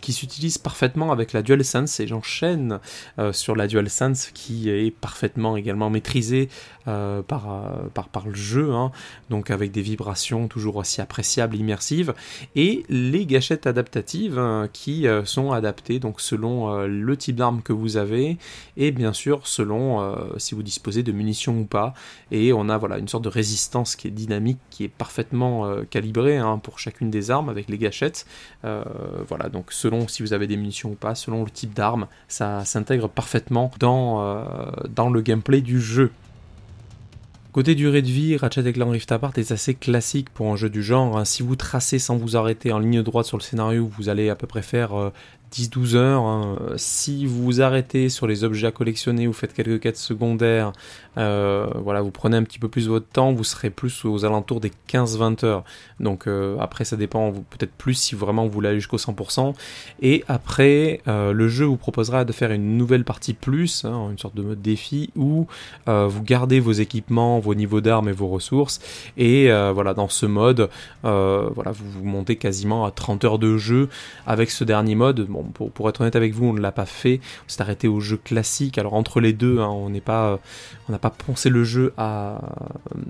qui 0.00 0.12
s'utilisent 0.12 0.58
parfaitement 0.58 1.10
avec 1.10 1.32
la 1.32 1.42
DualSense 1.42 1.98
et 1.98 2.06
j'enchaîne 2.06 2.78
sur 3.32 3.56
la 3.56 3.66
DualSense 3.66 4.30
qui 4.32 4.68
est 4.68 4.92
parfaitement 4.92 5.56
également 5.56 5.90
maîtrisée 5.90 6.48
par, 6.84 7.24
par, 7.94 8.08
par 8.08 8.26
le 8.26 8.34
jeu, 8.34 8.72
hein. 8.72 8.92
donc 9.30 9.50
avec 9.50 9.72
des 9.72 9.80
vibrations 9.82 10.46
toujours 10.46 10.76
aussi 10.76 11.00
appréciables, 11.00 11.56
immersives, 11.56 12.14
et 12.54 12.84
les 12.88 13.26
gâchettes 13.26 13.66
adaptatives 13.66 14.38
hein, 14.38 14.68
qui 14.72 15.06
sont 15.24 15.50
adaptées 15.50 15.98
donc 15.98 16.20
selon 16.20 16.84
le 16.84 17.13
type 17.16 17.36
d'arme 17.36 17.62
que 17.62 17.72
vous 17.72 17.96
avez 17.96 18.38
et 18.76 18.90
bien 18.90 19.12
sûr 19.12 19.46
selon 19.46 20.14
si 20.38 20.54
vous 20.54 20.62
disposez 20.62 21.02
de 21.02 21.12
munitions 21.12 21.60
ou 21.60 21.64
pas. 21.64 21.94
Et 22.30 22.52
on 22.52 22.68
a 22.68 22.78
voilà 22.78 22.98
une 22.98 23.08
sorte 23.08 23.24
de 23.24 23.28
résistance 23.28 23.96
qui 23.96 24.08
est 24.08 24.10
dynamique, 24.10 24.58
qui 24.70 24.84
est 24.84 24.88
parfaitement 24.88 25.68
calibrée 25.90 26.36
hein, 26.36 26.58
pour 26.58 26.78
chacune 26.78 27.10
des 27.10 27.30
armes 27.30 27.48
avec 27.48 27.68
les 27.68 27.78
gâchettes. 27.78 28.26
voilà, 28.62 29.48
donc 29.48 29.72
selon 29.72 30.08
si 30.08 30.22
vous 30.22 30.32
avez 30.32 30.46
des 30.46 30.56
munitions 30.56 30.90
ou 30.90 30.94
pas, 30.94 31.14
selon 31.14 31.44
le 31.44 31.50
type 31.50 31.74
d'arme, 31.74 32.06
ça 32.28 32.64
s'intègre 32.64 33.08
parfaitement 33.08 33.70
dans, 33.78 34.44
dans 34.88 35.08
le 35.08 35.20
gameplay 35.20 35.60
du 35.60 35.80
jeu. 35.80 36.10
Côté 37.54 37.76
durée 37.76 38.02
de 38.02 38.08
vie, 38.08 38.36
Ratchet 38.36 38.72
Clank 38.72 38.90
Rift 38.90 39.12
Apart 39.12 39.32
est 39.36 39.52
assez 39.52 39.74
classique 39.74 40.28
pour 40.30 40.50
un 40.50 40.56
jeu 40.56 40.68
du 40.68 40.82
genre. 40.82 41.16
Hein. 41.16 41.24
Si 41.24 41.44
vous 41.44 41.54
tracez 41.54 42.00
sans 42.00 42.16
vous 42.16 42.36
arrêter 42.36 42.72
en 42.72 42.80
ligne 42.80 43.00
droite 43.00 43.26
sur 43.26 43.36
le 43.36 43.44
scénario, 43.44 43.88
vous 43.96 44.08
allez 44.08 44.28
à 44.28 44.34
peu 44.34 44.48
près 44.48 44.60
faire 44.60 45.12
10-12 45.54 45.94
heures. 45.94 46.22
Hein. 46.22 46.56
Si 46.76 47.26
vous 47.26 47.62
arrêtez 47.62 48.08
sur 48.08 48.26
les 48.26 48.42
objets 48.42 48.66
à 48.66 48.72
collectionner, 48.72 49.28
vous 49.28 49.32
faites 49.32 49.54
quelques 49.54 49.80
quêtes 49.80 49.96
secondaires, 49.96 50.72
euh, 51.16 51.66
voilà, 51.76 52.02
vous 52.02 52.10
prenez 52.10 52.36
un 52.36 52.42
petit 52.42 52.58
peu 52.58 52.68
plus 52.68 52.88
votre 52.88 53.06
temps, 53.06 53.32
vous 53.32 53.44
serez 53.44 53.70
plus 53.70 54.04
aux 54.04 54.24
alentours 54.24 54.60
des 54.60 54.72
15-20 54.88 55.44
heures. 55.44 55.64
Donc 56.00 56.26
euh, 56.26 56.56
après, 56.58 56.84
ça 56.84 56.96
dépend, 56.96 57.30
peut-être 57.32 57.72
plus 57.72 57.94
si 57.94 58.16
vraiment 58.16 58.44
vous 58.46 58.50
voulez 58.50 58.70
aller 58.70 58.80
jusqu'au 58.80 58.96
100%. 58.96 59.54
Et 60.02 60.24
après, 60.26 61.00
euh, 61.06 61.32
le 61.32 61.48
jeu 61.48 61.66
vous 61.66 61.76
proposera 61.76 62.24
de 62.24 62.32
faire 62.32 62.50
une 62.50 62.76
nouvelle 62.76 63.04
partie 63.04 63.34
plus, 63.34 63.84
hein, 63.84 64.08
une 64.10 64.18
sorte 64.18 64.34
de 64.34 64.42
mode 64.42 64.60
défi, 64.60 65.10
où 65.14 65.46
vous 65.86 66.22
gardez 66.22 66.60
vos 66.60 66.72
équipements, 66.72 67.38
vos 67.38 67.54
niveaux 67.54 67.80
d'armes 67.80 68.08
et 68.08 68.12
vos 68.12 68.28
ressources. 68.28 68.80
Et 69.16 69.48
voilà, 69.72 69.94
dans 69.94 70.08
ce 70.08 70.26
mode, 70.26 70.68
voilà, 71.02 71.70
vous 71.70 71.90
vous 71.90 72.04
montez 72.04 72.36
quasiment 72.36 72.84
à 72.84 72.90
30 72.90 73.24
heures 73.24 73.38
de 73.38 73.56
jeu 73.56 73.88
avec 74.26 74.50
ce 74.50 74.64
dernier 74.64 74.94
mode. 74.94 75.26
Bon, 75.26 75.43
pour, 75.52 75.88
être 75.88 76.00
honnête 76.00 76.16
avec 76.16 76.34
vous, 76.34 76.46
on 76.46 76.52
ne 76.52 76.60
l'a 76.60 76.72
pas 76.72 76.86
fait. 76.86 77.20
On 77.46 77.48
s'est 77.48 77.62
arrêté 77.62 77.88
au 77.88 78.00
jeu 78.00 78.16
classique. 78.16 78.78
Alors 78.78 78.94
entre 78.94 79.20
les 79.20 79.32
deux, 79.32 79.60
hein, 79.60 79.68
on 79.68 79.90
n'est 79.90 80.00
pas, 80.00 80.38
on 80.88 80.92
n'a 80.92 80.98
pas 80.98 81.10
poncé 81.10 81.50
le 81.50 81.64
jeu 81.64 81.92
à, 81.96 82.40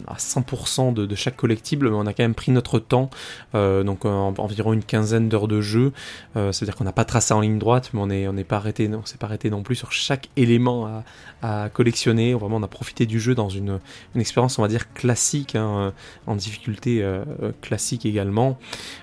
à 0.07 0.17
100% 0.17 0.95
de, 0.95 1.15
chaque 1.15 1.37
collectible, 1.37 1.91
mais 1.91 1.97
on 1.97 2.07
a 2.07 2.13
quand 2.13 2.25
même 2.25 2.35
pris 2.35 2.53
notre 2.53 2.79
temps. 2.79 3.11
Euh, 3.55 3.83
donc 3.83 4.05
environ 4.05 4.73
une 4.73 4.83
quinzaine 4.83 5.29
d'heures 5.29 5.49
de 5.49 5.61
jeu. 5.61 5.93
Euh, 6.37 6.53
C'est-à-dire 6.53 6.77
qu'on 6.77 6.85
n'a 6.85 6.93
pas 6.93 7.05
tracé 7.05 7.35
en 7.35 7.41
ligne 7.41 7.59
droite, 7.59 7.91
mais 7.93 8.01
on 8.01 8.07
n'est 8.07 8.29
on 8.29 8.35
pas 8.45 8.57
arrêté, 8.57 8.91
s'est 9.05 9.19
pas 9.19 9.27
arrêté 9.27 9.51
non 9.51 9.63
plus 9.63 9.77
sur 9.77 9.93
chaque 9.93 10.29
élément 10.37 11.03
à, 11.43 11.69
collectionner. 11.73 12.35
Vraiment, 12.35 12.57
on 12.57 12.63
a 12.63 12.69
profité 12.69 13.07
du 13.07 13.21
jeu 13.21 13.35
dans 13.35 13.49
une, 13.49 13.79
une 14.15 14.21
expérience, 14.21 14.59
on 14.59 14.63
va 14.63 14.69
dire 14.69 14.93
classique, 14.93 15.55
hein, 15.57 15.93
en 16.27 16.37
difficulté 16.37 17.03
euh, 17.03 17.53
classique 17.61 18.07
également. 18.07 18.59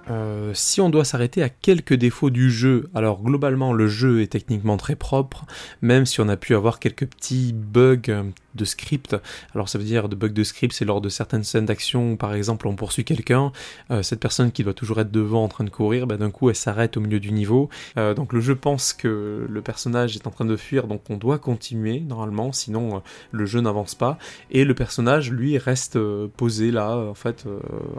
Euh, 0.10 0.52
si 0.54 0.82
on 0.82 0.90
doit 0.90 1.06
s'arrêter 1.06 1.44
à 1.44 1.50
quelques 1.50 1.94
défauts 1.94 2.30
du 2.30 2.52
jeu, 2.52 2.90
alors 2.94 3.21
globalement, 3.22 3.74
le 3.74 3.88
jeu 3.88 4.22
est 4.22 4.32
techniquement 4.32 4.78
très 4.78 4.96
propre, 4.96 5.46
même 5.82 6.06
si 6.06 6.22
on 6.22 6.28
a 6.28 6.38
pu 6.38 6.56
avoir 6.56 6.80
quelques 6.80 7.08
petits 7.08 7.54
bugs 7.54 8.32
de 8.56 8.66
script. 8.66 9.16
Alors 9.54 9.70
ça 9.70 9.78
veut 9.78 9.84
dire 9.84 10.10
de 10.10 10.16
bugs 10.16 10.30
de 10.30 10.44
script, 10.44 10.74
c'est 10.74 10.86
lors 10.86 11.02
de 11.02 11.10
certaines 11.10 11.44
scènes 11.44 11.66
d'action 11.66 12.14
où 12.14 12.16
par 12.16 12.34
exemple 12.34 12.68
on 12.68 12.76
poursuit 12.76 13.04
quelqu'un, 13.04 13.52
euh, 13.90 14.04
cette 14.04 14.20
personne 14.20 14.52
qui 14.52 14.64
doit 14.64 14.74
toujours 14.74 15.00
être 15.00 15.12
devant 15.12 15.44
en 15.44 15.48
train 15.48 15.64
de 15.64 15.70
courir, 15.70 16.08
bah, 16.08 16.18
d'un 16.18 16.32
coup 16.32 16.50
elle 16.50 16.56
s'arrête 16.56 16.98
au 16.98 17.02
milieu 17.02 17.20
du 17.20 17.32
niveau. 17.32 17.70
Euh, 17.98 18.14
donc 18.14 18.34
le 18.34 18.42
jeu 18.42 18.56
pense 18.56 18.94
que 18.94 19.46
le 19.50 19.62
personnage 19.62 20.16
est 20.16 20.28
en 20.28 20.32
train 20.32 20.46
de 20.46 20.56
fuir, 20.56 20.88
donc 20.88 21.02
on 21.10 21.18
doit 21.18 21.40
continuer 21.40 22.00
normalement, 22.00 22.52
sinon 22.52 22.98
euh, 22.98 23.00
le 23.32 23.46
jeu 23.46 23.62
n'avance 23.62 23.96
pas. 23.96 24.18
Et 24.50 24.66
le 24.66 24.74
personnage 24.74 25.32
lui 25.32 25.58
reste 25.58 25.98
posé 26.38 26.72
là, 26.72 26.96
en 26.98 27.14
fait, 27.14 27.46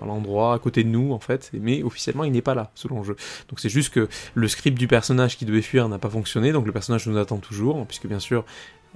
à 0.00 0.06
l'endroit 0.06 0.54
à 0.54 0.58
côté 0.58 0.84
de 0.84 0.88
nous 0.88 1.12
en 1.12 1.18
fait, 1.18 1.50
mais 1.54 1.82
officiellement 1.82 2.24
il 2.24 2.32
n'est 2.32 2.42
pas 2.42 2.54
là 2.54 2.70
selon 2.74 2.98
le 2.98 3.04
jeu. 3.04 3.16
Donc 3.48 3.60
c'est 3.60 3.68
juste 3.68 3.92
que 3.92 4.08
le 4.34 4.48
script 4.48 4.78
du 4.78 4.88
personnage 4.88 5.36
qui 5.36 5.44
devait 5.44 5.62
fuir 5.62 5.88
n'a 5.88 5.98
pas 5.98 6.10
fonctionné, 6.10 6.52
donc 6.52 6.66
le 6.66 6.72
personnage 6.72 7.06
nous 7.06 7.18
attend 7.18 7.38
toujours, 7.38 7.86
puisque 7.86 8.06
bien 8.06 8.18
sûr, 8.18 8.44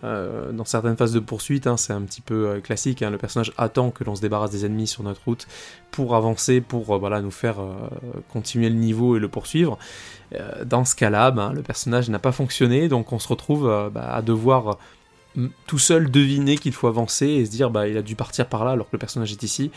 euh, 0.04 0.52
dans 0.52 0.64
certaines 0.64 0.96
phases 0.96 1.12
de 1.12 1.20
poursuite, 1.20 1.66
hein, 1.66 1.76
c'est 1.76 1.92
un 1.92 2.02
petit 2.02 2.20
peu 2.20 2.48
euh, 2.48 2.60
classique, 2.60 3.02
hein, 3.02 3.10
le 3.10 3.18
personnage 3.18 3.52
attend 3.56 3.90
que 3.90 4.04
l'on 4.04 4.14
se 4.14 4.20
débarrasse 4.20 4.50
des 4.50 4.66
ennemis 4.66 4.86
sur 4.86 5.02
notre 5.02 5.22
route 5.24 5.46
pour 5.90 6.14
avancer, 6.14 6.60
pour 6.60 6.94
euh, 6.94 7.20
nous 7.20 7.30
faire 7.30 7.56
continuer 8.32 8.68
le 8.68 8.74
niveau 8.74 9.16
et 9.16 9.20
le 9.20 9.28
poursuivre. 9.28 9.78
dans 10.64 10.84
ce 10.84 10.94
cas-là, 10.94 11.30
ben, 11.30 11.52
le 11.52 11.62
personnage 11.62 12.10
n'a 12.10 12.18
pas 12.18 12.32
fonctionné, 12.32 12.88
donc 12.88 13.12
on 13.12 13.18
se 13.18 13.28
retrouve 13.28 13.90
bah, 13.92 14.12
à 14.12 14.22
devoir 14.22 14.78
tout 15.66 15.78
seul 15.78 16.10
deviner 16.10 16.56
qu'il 16.56 16.72
faut 16.72 16.88
avancer 16.88 17.26
et 17.26 17.46
se 17.46 17.50
dire 17.50 17.70
bah 17.70 17.88
il 17.88 17.96
a 17.98 18.02
dû 18.02 18.16
partir 18.16 18.46
par 18.46 18.64
là 18.64 18.70
alors 18.70 18.86
que 18.86 18.92
le 18.94 18.98
personnage 18.98 19.32
est 19.32 19.42
ici 19.42 19.70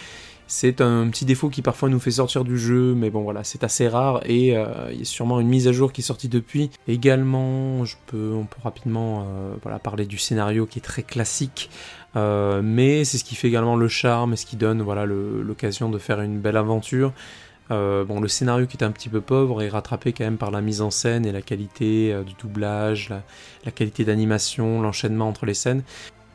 c'est 0.52 0.82
un 0.82 1.08
petit 1.10 1.26
défaut 1.26 1.50
qui 1.50 1.62
parfois 1.62 1.90
nous 1.90 2.00
fait 2.00 2.10
sortir 2.10 2.44
du 2.44 2.58
jeu, 2.58 2.96
mais 2.96 3.12
bon 3.12 3.22
voilà, 3.22 3.44
c'est 3.44 3.64
assez 3.64 3.88
rare 3.88 4.22
et 4.26 4.58
euh, 4.58 4.90
il 4.92 4.98
y 4.98 5.02
a 5.04 5.06
sûrement 5.06 5.40
une 5.40 5.48
mise 5.48 5.68
à 5.68 5.72
jour 5.72 5.94
qui 5.94 6.02
est 6.02 6.04
sortie 6.04 6.28
depuis. 6.28 6.72
Également, 6.88 7.86
je 7.86 7.96
peux, 8.08 8.34
on 8.34 8.46
peut 8.46 8.58
rapidement 8.64 9.28
euh, 9.28 9.78
parler 9.78 10.08
du 10.08 10.18
scénario 10.18 10.66
qui 10.66 10.80
est 10.80 10.82
très 10.82 11.04
classique, 11.04 11.70
euh, 12.16 12.62
mais 12.64 13.06
c'est 13.06 13.20
ce 13.20 13.24
qui 13.24 13.36
fait 13.36 13.48
également 13.48 13.76
le 13.76 13.88
charme 13.88 14.34
et 14.34 14.38
ce 14.38 14.48
qui 14.48 14.56
donne 14.56 14.84
l'occasion 14.84 15.88
de 15.88 16.00
faire 16.00 16.20
une 16.20 16.40
belle 16.40 16.58
aventure. 16.58 17.14
bon, 17.70 18.20
le 18.20 18.28
scénario 18.28 18.66
qui 18.66 18.76
est 18.78 18.84
un 18.84 18.92
petit 18.92 19.10
peu 19.10 19.22
pauvre 19.22 19.62
est 19.62 19.70
rattrapé 19.70 20.14
quand 20.14 20.24
même 20.24 20.40
par 20.40 20.50
la 20.50 20.62
mise 20.62 20.82
en 20.82 20.90
scène 20.90 21.28
et 21.28 21.32
la 21.32 21.44
qualité 21.44 22.20
du 22.26 22.34
doublage, 22.42 23.14
la 23.66 23.72
qualité 23.72 24.04
d'animation, 24.04 24.82
l'enchaînement 24.82 25.28
entre 25.28 25.46
les 25.46 25.54
scènes. 25.54 25.84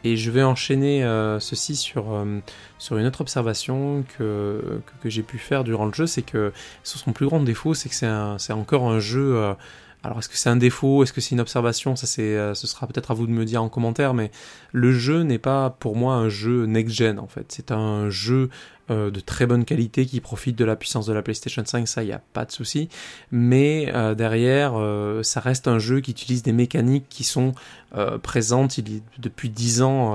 Et 0.04 0.18
je 0.18 0.30
vais 0.30 0.42
enchaîner 0.42 1.02
euh, 1.02 1.40
ceci 1.40 1.76
sur, 1.76 2.12
euh, 2.12 2.40
sur 2.78 2.98
une 2.98 3.06
autre 3.06 3.22
observation 3.22 4.04
que, 4.18 4.80
que, 5.02 5.08
j'ai 5.08 5.22
pu 5.22 5.38
faire 5.38 5.64
durant 5.64 5.86
le 5.86 5.94
jeu, 5.94 6.06
c'est 6.06 6.22
que 6.22 6.52
son 6.82 7.12
plus 7.12 7.26
grand 7.26 7.40
défaut, 7.40 7.72
c'est 7.72 7.88
que 7.88 7.94
c'est 8.38 8.52
encore 8.52 8.88
un 8.88 9.00
jeu... 9.00 9.54
Euh, 10.04 10.06
alors 10.06 10.18
est-ce 10.18 10.28
que 10.28 10.36
c'est 10.36 10.50
un 10.50 10.56
défaut, 10.56 11.02
est-ce 11.02 11.12
que 11.12 11.20
c'est 11.20 11.34
une 11.34 11.40
observation? 11.40 11.96
Ça 11.96 12.06
c'est, 12.06 12.54
ce 12.54 12.66
sera 12.66 12.86
peut-être 12.86 13.10
à 13.10 13.14
vous 13.14 13.26
de 13.26 13.32
me 13.32 13.44
dire 13.44 13.62
en 13.62 13.68
commentaire, 13.68 14.14
mais 14.14 14.30
le 14.72 14.92
jeu 14.92 15.22
n'est 15.22 15.38
pas 15.38 15.70
pour 15.70 15.96
moi 15.96 16.14
un 16.14 16.28
jeu 16.28 16.66
next-gen 16.66 17.18
en 17.18 17.26
fait. 17.26 17.46
C'est 17.48 17.70
un 17.70 18.10
jeu 18.10 18.50
euh, 18.90 19.10
de 19.10 19.18
très 19.18 19.46
bonne 19.46 19.64
qualité 19.64 20.04
qui 20.04 20.20
profite 20.20 20.58
de 20.58 20.64
la 20.64 20.76
puissance 20.76 21.06
de 21.06 21.14
la 21.14 21.22
PlayStation 21.22 21.62
5, 21.64 21.88
ça 21.88 22.02
il 22.02 22.06
n'y 22.06 22.12
a 22.12 22.20
pas 22.34 22.44
de 22.44 22.52
souci. 22.52 22.90
Mais 23.30 23.90
euh, 23.94 24.14
derrière, 24.14 24.74
euh, 24.76 25.22
ça 25.22 25.40
reste 25.40 25.68
un 25.68 25.78
jeu 25.78 26.00
qui 26.00 26.10
utilise 26.10 26.42
des 26.42 26.52
mécaniques 26.52 27.06
qui 27.08 27.24
sont 27.24 27.54
présentes 28.22 28.80
depuis 29.18 29.50
10 29.50 29.82
ans 29.82 30.10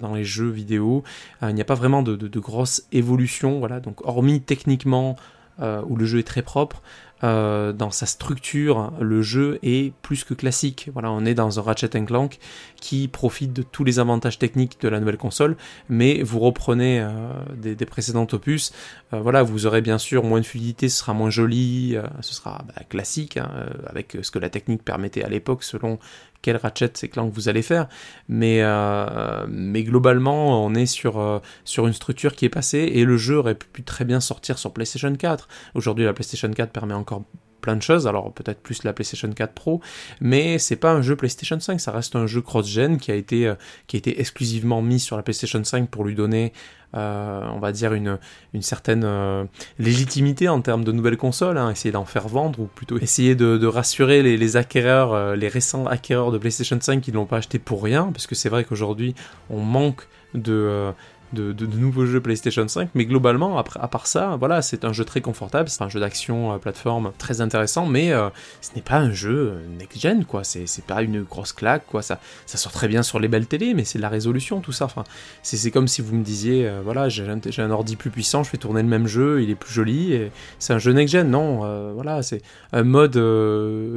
dans 0.00 0.14
les 0.14 0.22
jeux 0.24 0.50
vidéo. 0.50 1.02
il 1.40 1.54
n'y 1.54 1.62
a 1.62 1.64
pas 1.64 1.74
vraiment 1.74 2.02
de, 2.02 2.14
de, 2.14 2.40
grosses 2.40 2.82
évolutions, 2.92 3.58
voilà. 3.58 3.80
Donc 3.80 4.06
hormis 4.06 4.42
techniquement 4.42 5.16
où 5.58 5.96
le 5.96 6.04
jeu 6.04 6.18
est 6.18 6.26
très 6.26 6.42
propre, 6.42 6.82
euh, 7.24 7.72
dans 7.72 7.90
sa 7.90 8.06
structure, 8.06 8.92
le 9.00 9.22
jeu 9.22 9.58
est 9.62 9.92
plus 10.02 10.24
que 10.24 10.34
classique. 10.34 10.90
Voilà, 10.92 11.10
on 11.10 11.24
est 11.24 11.34
dans 11.34 11.58
un 11.58 11.62
Ratchet 11.62 11.88
Clank 11.88 12.38
qui 12.80 13.08
profite 13.08 13.52
de 13.52 13.62
tous 13.62 13.84
les 13.84 13.98
avantages 13.98 14.38
techniques 14.38 14.80
de 14.80 14.88
la 14.88 15.00
nouvelle 15.00 15.18
console, 15.18 15.56
mais 15.88 16.22
vous 16.22 16.40
reprenez 16.40 17.00
euh, 17.00 17.10
des, 17.56 17.76
précédents 17.86 18.26
opus. 18.32 18.72
Euh, 19.12 19.20
voilà, 19.20 19.42
vous 19.42 19.66
aurez 19.66 19.82
bien 19.82 19.98
sûr 19.98 20.24
moins 20.24 20.40
de 20.40 20.46
fluidité, 20.46 20.88
ce 20.88 20.98
sera 20.98 21.14
moins 21.14 21.30
joli, 21.30 21.96
ce 22.20 22.34
sera 22.34 22.64
bah, 22.66 22.82
classique 22.88 23.36
hein, 23.36 23.50
avec 23.86 24.16
ce 24.22 24.30
que 24.30 24.38
la 24.38 24.50
technique 24.50 24.84
permettait 24.84 25.22
à 25.22 25.28
l'époque 25.28 25.62
selon 25.62 25.98
quel 26.42 26.56
Ratchet 26.56 26.90
c'est 26.94 27.08
que 27.08 27.20
vous 27.20 27.48
allez 27.48 27.62
faire. 27.62 27.88
Mais, 28.28 28.58
euh, 28.62 29.46
mais 29.48 29.84
globalement, 29.84 30.64
on 30.64 30.74
est 30.74 30.86
sur, 30.86 31.18
euh, 31.18 31.38
sur 31.64 31.86
une 31.86 31.92
structure 31.92 32.34
qui 32.34 32.44
est 32.44 32.50
passée 32.50 32.90
et 32.94 33.04
le 33.04 33.16
jeu 33.16 33.38
aurait 33.38 33.54
pu 33.54 33.82
très 33.82 34.04
bien 34.04 34.20
sortir 34.20 34.58
sur 34.58 34.72
PlayStation 34.72 35.14
4. 35.14 35.48
Aujourd'hui, 35.74 36.04
la 36.04 36.12
PlayStation 36.12 36.50
4 36.50 36.70
permet 36.70 36.94
encore 36.94 37.22
plein 37.62 37.76
de 37.76 37.80
choses, 37.80 38.06
alors 38.06 38.30
peut-être 38.32 38.60
plus 38.60 38.84
la 38.84 38.92
PlayStation 38.92 39.30
4 39.30 39.54
Pro, 39.54 39.80
mais 40.20 40.58
c'est 40.58 40.76
pas 40.76 40.92
un 40.92 41.00
jeu 41.00 41.16
PlayStation 41.16 41.58
5, 41.58 41.80
ça 41.80 41.92
reste 41.92 42.14
un 42.14 42.26
jeu 42.26 42.42
cross-gen 42.42 42.98
qui 42.98 43.10
a 43.10 43.14
été 43.14 43.46
euh, 43.46 43.54
qui 43.86 43.96
a 43.96 43.98
été 43.98 44.20
exclusivement 44.20 44.82
mis 44.82 45.00
sur 45.00 45.16
la 45.16 45.22
PlayStation 45.22 45.62
5 45.64 45.88
pour 45.88 46.04
lui 46.04 46.14
donner 46.14 46.52
euh, 46.94 47.40
on 47.54 47.58
va 47.58 47.72
dire 47.72 47.94
une, 47.94 48.18
certaine 48.60 49.04
euh, 49.06 49.44
légitimité 49.78 50.50
en 50.50 50.60
termes 50.60 50.84
de 50.84 50.92
nouvelles 50.92 51.16
consoles, 51.16 51.56
hein, 51.56 51.70
essayer 51.70 51.92
d'en 51.92 52.04
faire 52.04 52.28
vendre 52.28 52.60
ou 52.60 52.66
plutôt 52.66 52.98
essayer 52.98 53.34
de, 53.34 53.66
rassurer 53.66 54.22
les 54.22 54.56
acquéreurs, 54.58 55.34
les 55.36 55.48
récents 55.48 55.86
acquéreurs 55.86 56.32
de 56.32 56.36
PlayStation 56.36 56.76
5 56.78 57.00
qui 57.00 57.10
ne 57.10 57.16
l'ont 57.16 57.24
pas 57.24 57.38
acheté 57.38 57.58
pour 57.58 57.82
rien, 57.82 58.10
parce 58.12 58.26
que 58.26 58.34
c'est 58.34 58.50
vrai 58.50 58.64
qu'aujourd'hui 58.64 59.14
on 59.48 59.60
manque 59.60 60.06
de, 60.34 60.92
de, 61.32 61.66
nouveaux 61.66 62.06
jeux 62.06 62.20
PlayStation 62.20 62.66
5, 62.66 62.90
mais 62.94 63.04
globalement, 63.04 63.58
après, 63.58 63.80
à 63.80 63.88
part 63.88 64.06
ça, 64.06 64.36
voilà, 64.38 64.62
c'est 64.62 64.84
un 64.84 64.92
jeu 64.92 65.04
très 65.04 65.20
confortable, 65.20 65.68
c'est 65.68 65.82
un 65.82 65.88
jeu 65.88 66.00
d'action 66.00 66.52
euh, 66.52 66.58
plateforme 66.58 67.12
très 67.18 67.40
intéressant, 67.40 67.86
mais 67.86 68.12
euh, 68.12 68.28
ce 68.60 68.70
n'est 68.74 68.82
pas 68.82 68.98
un 68.98 69.12
jeu 69.12 69.52
euh, 69.54 69.78
next-gen, 69.78 70.24
quoi, 70.24 70.44
c'est 70.44 70.84
pas 70.86 71.02
une 71.02 71.22
grosse 71.22 71.52
claque, 71.52 71.86
quoi, 71.86 72.02
ça, 72.02 72.20
ça 72.46 72.58
sort 72.58 72.72
très 72.72 72.88
bien 72.88 73.02
sur 73.02 73.18
les 73.18 73.28
belles 73.28 73.46
télés, 73.46 73.74
mais 73.74 73.84
c'est 73.84 73.98
de 73.98 74.02
la 74.02 74.08
résolution, 74.08 74.60
tout 74.60 74.72
ça, 74.72 74.84
enfin, 74.84 75.04
c'est 75.42 75.70
comme 75.70 75.88
si 75.88 76.02
vous 76.02 76.14
me 76.14 76.24
disiez, 76.24 76.70
voilà, 76.84 77.08
j'ai 77.08 77.26
un, 77.28 77.40
un, 77.58 77.70
ordi 77.70 77.96
plus 77.96 78.10
puissant, 78.10 78.42
je 78.42 78.50
fais 78.50 78.58
tourner 78.58 78.82
le 78.82 78.88
même 78.88 79.06
jeu, 79.06 79.42
il 79.42 79.50
est 79.50 79.54
plus 79.54 79.72
joli, 79.72 80.12
et 80.12 80.30
c'est 80.58 80.72
un 80.72 80.78
jeu 80.78 80.92
next-gen, 80.92 81.28
non, 81.28 81.92
voilà, 81.94 82.22
c'est 82.22 82.42
un 82.72 82.84
mode 82.84 83.16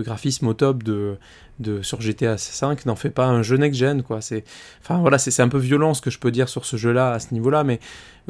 graphisme 0.04 0.48
au 0.48 0.54
top 0.54 0.84
de 0.84 1.18
de, 1.60 1.82
sur 1.82 2.02
GTA 2.02 2.38
5 2.38 2.86
n'en 2.86 2.96
fait 2.96 3.10
pas 3.10 3.28
un 3.28 3.42
jeu 3.42 3.58
next-gen, 3.58 4.04
quoi. 4.04 4.22
C'est, 4.22 4.44
enfin 4.82 5.00
voilà, 5.00 5.18
c'est 5.18 5.42
un 5.42 5.50
peu 5.50 5.58
violent 5.58 5.94
ce 5.94 6.02
que 6.02 6.10
je 6.10 6.20
peux 6.20 6.32
dire 6.32 6.50
sur 6.50 6.66
ce 6.66 6.78
jeu-là 6.78 7.12
à 7.12 7.20
ce 7.20 7.34
niveau-là, 7.34 7.64
mais 7.64 7.80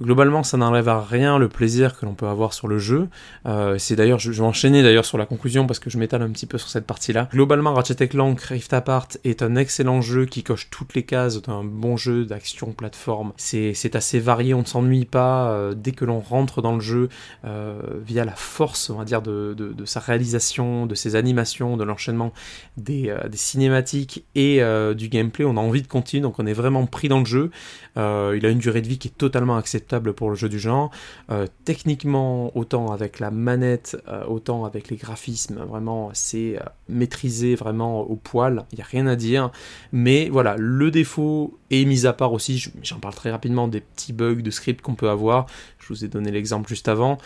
globalement, 0.01 0.43
ça 0.43 0.57
n'enlève 0.57 0.89
à 0.89 1.01
rien 1.01 1.37
le 1.37 1.47
plaisir 1.47 1.97
que 1.97 2.05
l'on 2.05 2.13
peut 2.13 2.27
avoir 2.27 2.53
sur 2.53 2.67
le 2.67 2.77
jeu. 2.77 3.07
Euh, 3.45 3.77
c'est 3.77 3.95
d'ailleurs, 3.95 4.19
je, 4.19 4.31
vais 4.31 4.41
enchaîner 4.41 4.83
d'ailleurs 4.83 5.05
sur 5.05 5.17
la 5.17 5.25
conclusion 5.25 5.67
parce 5.67 5.79
que 5.79 5.89
je 5.89 5.97
m'étale 5.97 6.21
un 6.21 6.29
petit 6.29 6.45
peu 6.45 6.57
sur 6.57 6.69
cette 6.69 6.85
partie-là. 6.85 7.29
Globalement, 7.31 7.73
Ratchet 7.73 8.07
Clank 8.07 8.39
Rift 8.41 8.73
Apart 8.73 9.07
est 9.23 9.41
un 9.41 9.55
excellent 9.55 10.01
jeu 10.01 10.25
qui 10.25 10.43
coche 10.43 10.69
toutes 10.69 10.95
les 10.95 11.03
cases 11.03 11.41
d'un 11.41 11.63
bon 11.63 11.97
jeu 11.97 12.25
d'action 12.25 12.71
plateforme. 12.73 13.33
C'est 13.37 13.95
assez 13.95 14.19
varié, 14.19 14.53
on 14.53 14.61
ne 14.61 14.65
s'ennuie 14.65 15.05
pas 15.05 15.49
euh, 15.49 15.73
dès 15.75 15.91
que 15.91 16.05
l'on 16.05 16.19
rentre 16.19 16.61
dans 16.61 16.73
le 16.73 16.81
jeu 16.81 17.09
euh, 17.45 17.79
via 18.05 18.25
la 18.25 18.35
force, 18.35 18.89
on 18.89 18.97
va 18.97 19.05
dire, 19.05 19.21
de, 19.21 19.53
de, 19.53 19.85
sa 19.85 19.99
réalisation, 19.99 20.85
de 20.85 20.95
ses 20.95 21.15
animations, 21.15 21.77
de 21.77 21.83
l'enchaînement 21.83 22.33
des, 22.77 23.14
des, 23.29 23.37
cinématiques 23.37 24.25
et 24.35 24.61
du 24.95 25.09
gameplay. 25.09 25.45
On 25.45 25.57
a 25.57 25.61
envie 25.61 25.81
de 25.81 25.87
continuer, 25.87 26.21
donc 26.21 26.39
on 26.39 26.45
est 26.45 26.53
vraiment 26.53 26.85
pris 26.85 27.07
dans 27.07 27.19
le 27.19 27.25
jeu. 27.25 27.51
Euh, 27.97 28.35
il 28.37 28.45
a 28.45 28.49
une 28.49 28.59
durée 28.59 28.81
de 28.81 28.87
vie 28.87 28.97
qui 28.97 29.07
est 29.07 29.17
totalement 29.17 29.57
acceptable 29.57 30.13
pour 30.13 30.29
le 30.29 30.35
jeu 30.35 30.49
du 30.49 30.59
genre. 30.59 30.91
Euh, 31.31 31.47
techniquement, 31.63 32.55
autant 32.57 32.91
avec 32.91 33.19
la 33.19 33.31
manette, 33.31 33.97
euh, 34.07 34.25
autant 34.25 34.65
avec 34.65 34.89
les 34.89 34.97
graphismes, 34.97 35.63
vraiment, 35.67 36.09
c'est 36.13 36.59
maîtrisé 36.89 37.55
vraiment 37.55 38.01
au 38.01 38.15
poil. 38.15 38.65
Il 38.71 38.75
n'y 38.75 38.81
a 38.81 38.85
rien 38.85 39.07
à 39.07 39.15
dire. 39.15 39.51
Mais 39.91 40.29
voilà, 40.29 40.55
le 40.57 40.91
défaut 40.91 41.57
est 41.71 41.85
mis 41.85 42.05
à 42.05 42.13
part 42.13 42.33
aussi. 42.33 42.71
J'en 42.83 42.99
parle 42.99 43.15
très 43.15 43.31
rapidement 43.31 43.67
des 43.67 43.81
petits 43.81 44.13
bugs 44.13 44.35
de 44.35 44.51
script 44.51 44.81
qu'on 44.81 44.95
peut 44.95 45.09
avoir. 45.09 45.47
Je 45.79 45.87
vous 45.89 46.05
ai 46.05 46.07
donné 46.07 46.31
l'exemple 46.31 46.67
juste 46.67 46.87
avant. 46.87 47.17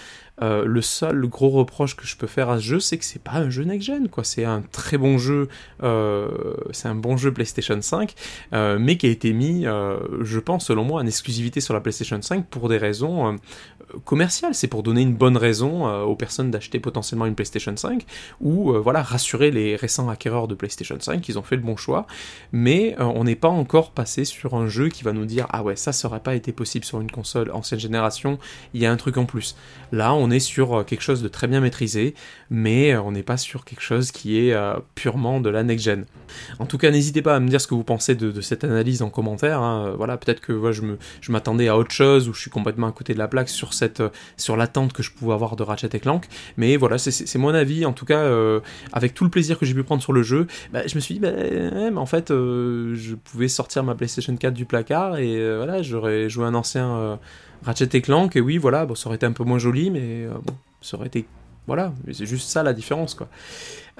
Euh, 0.41 0.65
le 0.65 0.81
seul 0.81 1.27
gros 1.27 1.49
reproche 1.49 1.95
que 1.95 2.05
je 2.05 2.15
peux 2.15 2.27
faire 2.27 2.49
à 2.49 2.57
ce 2.57 2.63
jeu, 2.63 2.79
c'est 2.79 2.97
que 2.97 3.05
c'est 3.05 3.21
pas 3.21 3.33
un 3.33 3.49
jeu 3.49 3.63
next-gen, 3.63 4.07
quoi. 4.07 4.23
C'est 4.23 4.45
un 4.45 4.61
très 4.61 4.97
bon 4.97 5.17
jeu, 5.17 5.49
euh, 5.83 6.29
c'est 6.71 6.87
un 6.87 6.95
bon 6.95 7.17
jeu 7.17 7.33
PlayStation 7.33 7.81
5, 7.81 8.13
euh, 8.53 8.77
mais 8.79 8.97
qui 8.97 9.07
a 9.07 9.09
été 9.09 9.33
mis, 9.33 9.63
je 9.63 10.39
pense, 10.39 10.67
selon 10.67 10.83
moi, 10.83 11.01
en 11.01 11.05
exclusivité 11.05 11.61
sur 11.61 11.73
la 11.73 11.81
PlayStation 11.81 12.21
5 12.21 12.45
pour 12.47 12.69
des 12.69 12.77
raisons 12.77 13.37
commerciales. 14.05 14.53
C'est 14.53 14.67
pour 14.67 14.83
donner 14.83 15.01
une 15.01 15.15
bonne 15.15 15.37
raison 15.37 15.87
aux 16.03 16.15
personnes 16.15 16.51
d'acheter 16.51 16.79
potentiellement 16.79 17.25
une 17.25 17.35
PlayStation 17.35 17.75
5, 17.75 18.05
ou 18.41 18.73
voilà, 18.73 19.01
rassurer 19.01 19.51
les 19.51 19.75
récents 19.75 20.09
acquéreurs 20.09 20.47
de 20.47 20.55
PlayStation 20.55 20.97
5 20.99 21.21
qu'ils 21.21 21.37
ont 21.39 21.43
fait 21.43 21.55
le 21.55 21.61
bon 21.61 21.75
choix. 21.75 22.07
Mais 22.51 22.95
on 22.99 23.23
n'est 23.23 23.35
pas 23.35 23.49
encore 23.49 23.91
passé 23.91 24.25
sur 24.25 24.38
un 24.47 24.67
jeu 24.67 24.89
qui 24.89 25.03
va 25.03 25.13
nous 25.13 25.25
dire 25.25 25.47
ah 25.49 25.63
ouais, 25.63 25.75
ça, 25.75 25.91
ça 25.91 26.07
aurait 26.07 26.19
pas 26.19 26.35
été 26.35 26.51
possible 26.51 26.85
sur 26.85 27.01
une 27.01 27.11
console 27.11 27.51
ancienne 27.51 27.79
génération, 27.79 28.39
il 28.73 28.81
y 28.81 28.85
a 28.85 28.91
un 28.91 28.97
truc 28.97 29.17
en 29.17 29.25
plus. 29.25 29.55
Là, 29.91 30.13
on 30.13 30.29
est 30.29 30.39
sur 30.39 30.79
euh, 30.79 30.83
quelque 30.83 31.01
chose 31.01 31.21
de 31.21 31.27
très 31.27 31.47
bien 31.47 31.61
maîtrisé, 31.61 32.13
mais 32.49 32.93
euh, 32.93 33.01
on 33.01 33.11
n'est 33.11 33.23
pas 33.23 33.37
sur 33.37 33.65
quelque 33.65 33.81
chose 33.81 34.11
qui 34.11 34.39
est 34.39 34.53
euh, 34.53 34.75
purement 34.95 35.39
de 35.41 35.49
la 35.49 35.63
next-gen. 35.63 36.05
En 36.59 36.65
tout 36.65 36.77
cas, 36.77 36.91
n'hésitez 36.91 37.21
pas 37.21 37.35
à 37.35 37.39
me 37.39 37.47
dire 37.47 37.59
ce 37.59 37.67
que 37.67 37.73
vous 37.73 37.83
pensez 37.83 38.15
de, 38.15 38.41
cette 38.41 38.63
analyse 38.63 39.01
en 39.01 39.09
commentaire. 39.09 39.61
Hein. 39.61 39.93
Voilà, 39.97 40.17
peut-être 40.17 40.41
que 40.41 40.71
je, 40.71 41.31
m'attendais 41.31 41.67
à 41.67 41.77
autre 41.77 41.91
chose, 41.91 42.29
ou 42.29 42.33
je 42.33 42.41
suis 42.41 42.51
complètement 42.51 42.87
à 42.87 42.91
côté 42.91 43.13
de 43.13 43.19
la 43.19 43.27
plaque 43.27 43.49
sur, 43.49 43.73
cette, 43.73 44.03
sur 44.37 44.55
l'attente 44.57 44.93
que 44.93 45.03
je 45.03 45.11
pouvais 45.11 45.33
avoir 45.33 45.55
de 45.55 45.63
Ratchet 45.63 45.89
Clank. 45.99 46.27
Mais 46.57 46.77
voilà, 46.77 46.97
c'est, 46.97 47.37
mon 47.37 47.53
avis. 47.53 47.85
En 47.85 47.93
tout 47.93 48.05
cas, 48.05 48.29
avec 48.93 49.13
tout 49.13 49.23
le 49.23 49.29
plaisir 49.29 49.57
que 49.57 49.65
j'ai 49.65 49.73
pu 49.73 49.83
prendre 49.83 50.01
sur 50.01 50.13
le 50.13 50.21
jeu, 50.23 50.47
bah, 50.71 50.85
je 50.85 50.95
me 50.95 50.99
suis 50.99 51.15
dit, 51.15 51.19
bah, 51.19 51.31
en 51.95 52.05
fait, 52.05 52.29
je 52.29 53.15
pouvais 53.15 53.47
sortir 53.47 53.83
ma 53.83 53.95
PlayStation 53.95 54.18
4 54.21 54.53
du 54.53 54.65
placard, 54.65 55.17
et 55.17 55.55
voilà, 55.55 55.81
j'aurais 55.81 56.29
joué 56.29 56.45
un 56.45 56.55
ancien 56.55 57.19
Ratchet 57.63 57.89
et 57.93 58.01
Clank, 58.01 58.35
et 58.35 58.41
oui, 58.41 58.57
voilà, 58.57 58.85
bon, 58.85 58.95
ça 58.95 59.07
aurait 59.07 59.17
été 59.17 59.25
un 59.25 59.31
peu 59.31 59.43
moins 59.43 59.59
joli, 59.59 59.89
mais 59.89 60.25
euh, 60.25 60.33
bon, 60.43 60.53
ça 60.81 60.97
aurait 60.97 61.07
été. 61.07 61.25
Voilà, 61.67 61.93
c'est 62.11 62.25
juste 62.25 62.49
ça 62.49 62.63
la 62.63 62.73
différence, 62.73 63.13
quoi. 63.13 63.27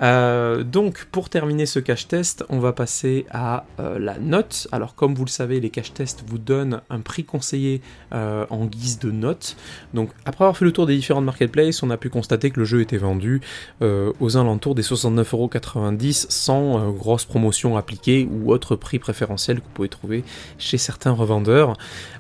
Euh, 0.02 0.64
donc 0.64 1.06
pour 1.12 1.30
terminer 1.30 1.66
ce 1.66 1.80
cache 1.80 2.08
test, 2.08 2.44
on 2.50 2.60
va 2.60 2.74
passer 2.74 3.26
à 3.32 3.66
euh, 3.80 4.00
la 4.00 4.18
note. 4.18 4.68
Alors 4.72 4.96
comme 4.96 5.14
vous 5.14 5.26
le 5.26 5.30
savez, 5.30 5.60
les 5.60 5.70
cache 5.70 5.94
tests 5.94 6.24
vous 6.26 6.38
donnent 6.38 6.82
un 6.90 7.00
prix 7.00 7.24
conseillé 7.24 7.82
euh, 8.14 8.46
en 8.50 8.66
guise 8.66 9.00
de 9.00 9.12
note. 9.12 9.58
Donc 9.94 10.12
après 10.26 10.46
avoir 10.46 10.58
fait 10.58 10.66
le 10.66 10.72
tour 10.72 10.86
des 10.86 10.96
différentes 10.96 11.26
marketplaces, 11.26 11.84
on 11.84 11.90
a 11.90 11.98
pu 11.98 12.10
constater 12.10 12.52
que 12.52 12.60
le 12.60 12.66
jeu 12.66 12.82
était 12.82 12.98
vendu 12.98 13.42
aux 13.82 14.38
alentours 14.38 14.76
des 14.76 14.82
69,90€ 14.82 16.28
sans 16.30 16.92
grosse 16.92 17.26
promotion 17.26 17.78
appliquée 17.78 18.28
ou 18.30 18.52
autre 18.52 18.76
prix 18.76 19.00
préférentiel 19.00 19.60
que 19.60 19.66
vous 19.66 19.72
pouvez 19.74 19.90
trouver 19.90 20.24
chez 20.58 20.78
certains 20.78 21.12
revendeurs. 21.12 21.78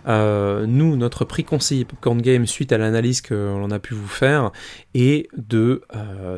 nous, 0.07 0.95
notre 0.95 1.25
prix 1.25 1.43
conseillé 1.43 1.85
Popcorn 1.85 2.21
Game 2.21 2.45
suite 2.45 2.71
à 2.71 2.77
l'analyse 2.77 3.21
que 3.21 3.33
l'on 3.33 3.71
a 3.71 3.79
pu 3.79 3.93
vous 3.93 4.07
faire 4.07 4.51
est 4.93 5.27
de 5.37 5.81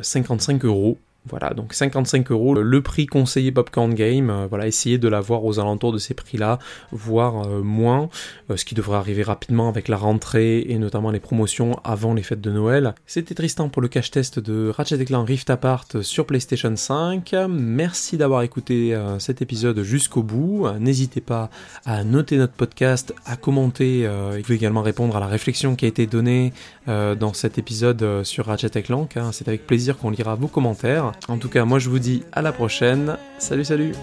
55 0.01 0.65
euros 0.65 0.97
voilà, 1.29 1.53
donc 1.53 1.73
55 1.73 2.31
euros, 2.31 2.55
le 2.55 2.81
prix 2.81 3.05
conseillé 3.05 3.51
Popcorn 3.51 3.93
Game. 3.93 4.31
Euh, 4.31 4.47
voilà, 4.49 4.65
essayez 4.65 4.97
de 4.97 5.07
l'avoir 5.07 5.45
aux 5.45 5.59
alentours 5.59 5.93
de 5.93 5.99
ces 5.99 6.15
prix-là, 6.15 6.57
voire 6.91 7.45
euh, 7.45 7.61
moins, 7.61 8.09
euh, 8.49 8.57
ce 8.57 8.65
qui 8.65 8.73
devrait 8.73 8.97
arriver 8.97 9.21
rapidement 9.21 9.69
avec 9.69 9.87
la 9.87 9.97
rentrée 9.97 10.61
et 10.61 10.79
notamment 10.79 11.11
les 11.11 11.19
promotions 11.19 11.79
avant 11.83 12.15
les 12.15 12.23
fêtes 12.23 12.41
de 12.41 12.49
Noël. 12.49 12.95
C'était 13.05 13.35
Tristan 13.35 13.69
pour 13.69 13.83
le 13.83 13.87
cache 13.87 14.09
test 14.09 14.39
de 14.39 14.69
Ratchet 14.75 15.05
Clank 15.05 15.27
Rift 15.27 15.51
Apart 15.51 15.85
sur 16.01 16.25
PlayStation 16.25 16.75
5. 16.75 17.35
Merci 17.49 18.17
d'avoir 18.17 18.41
écouté 18.41 18.97
cet 19.19 19.41
épisode 19.41 19.83
jusqu'au 19.83 20.23
bout. 20.23 20.67
N'hésitez 20.79 21.21
pas 21.21 21.49
à 21.85 22.03
noter 22.03 22.37
notre 22.37 22.53
podcast, 22.53 23.13
à 23.25 23.35
commenter. 23.35 24.07
vous 24.07 24.41
pouvez 24.41 24.55
également 24.55 24.81
répondre 24.81 25.15
à 25.15 25.19
la 25.19 25.27
réflexion 25.27 25.75
qui 25.75 25.85
a 25.85 25.87
été 25.87 26.07
donnée 26.07 26.53
dans 26.87 27.33
cet 27.33 27.57
épisode 27.57 28.23
sur 28.23 28.45
Ratchet 28.45 28.81
Clank. 28.81 29.17
Hein. 29.17 29.31
C'est 29.31 29.47
avec 29.47 29.67
plaisir 29.67 29.97
qu'on 29.97 30.09
lira 30.09 30.35
vos 30.35 30.47
commentaires. 30.47 31.10
En 31.27 31.37
tout 31.37 31.49
cas, 31.49 31.65
moi 31.65 31.79
je 31.79 31.89
vous 31.89 31.99
dis 31.99 32.23
à 32.31 32.41
la 32.41 32.51
prochaine. 32.51 33.17
Salut, 33.37 33.65
salut 33.65 33.93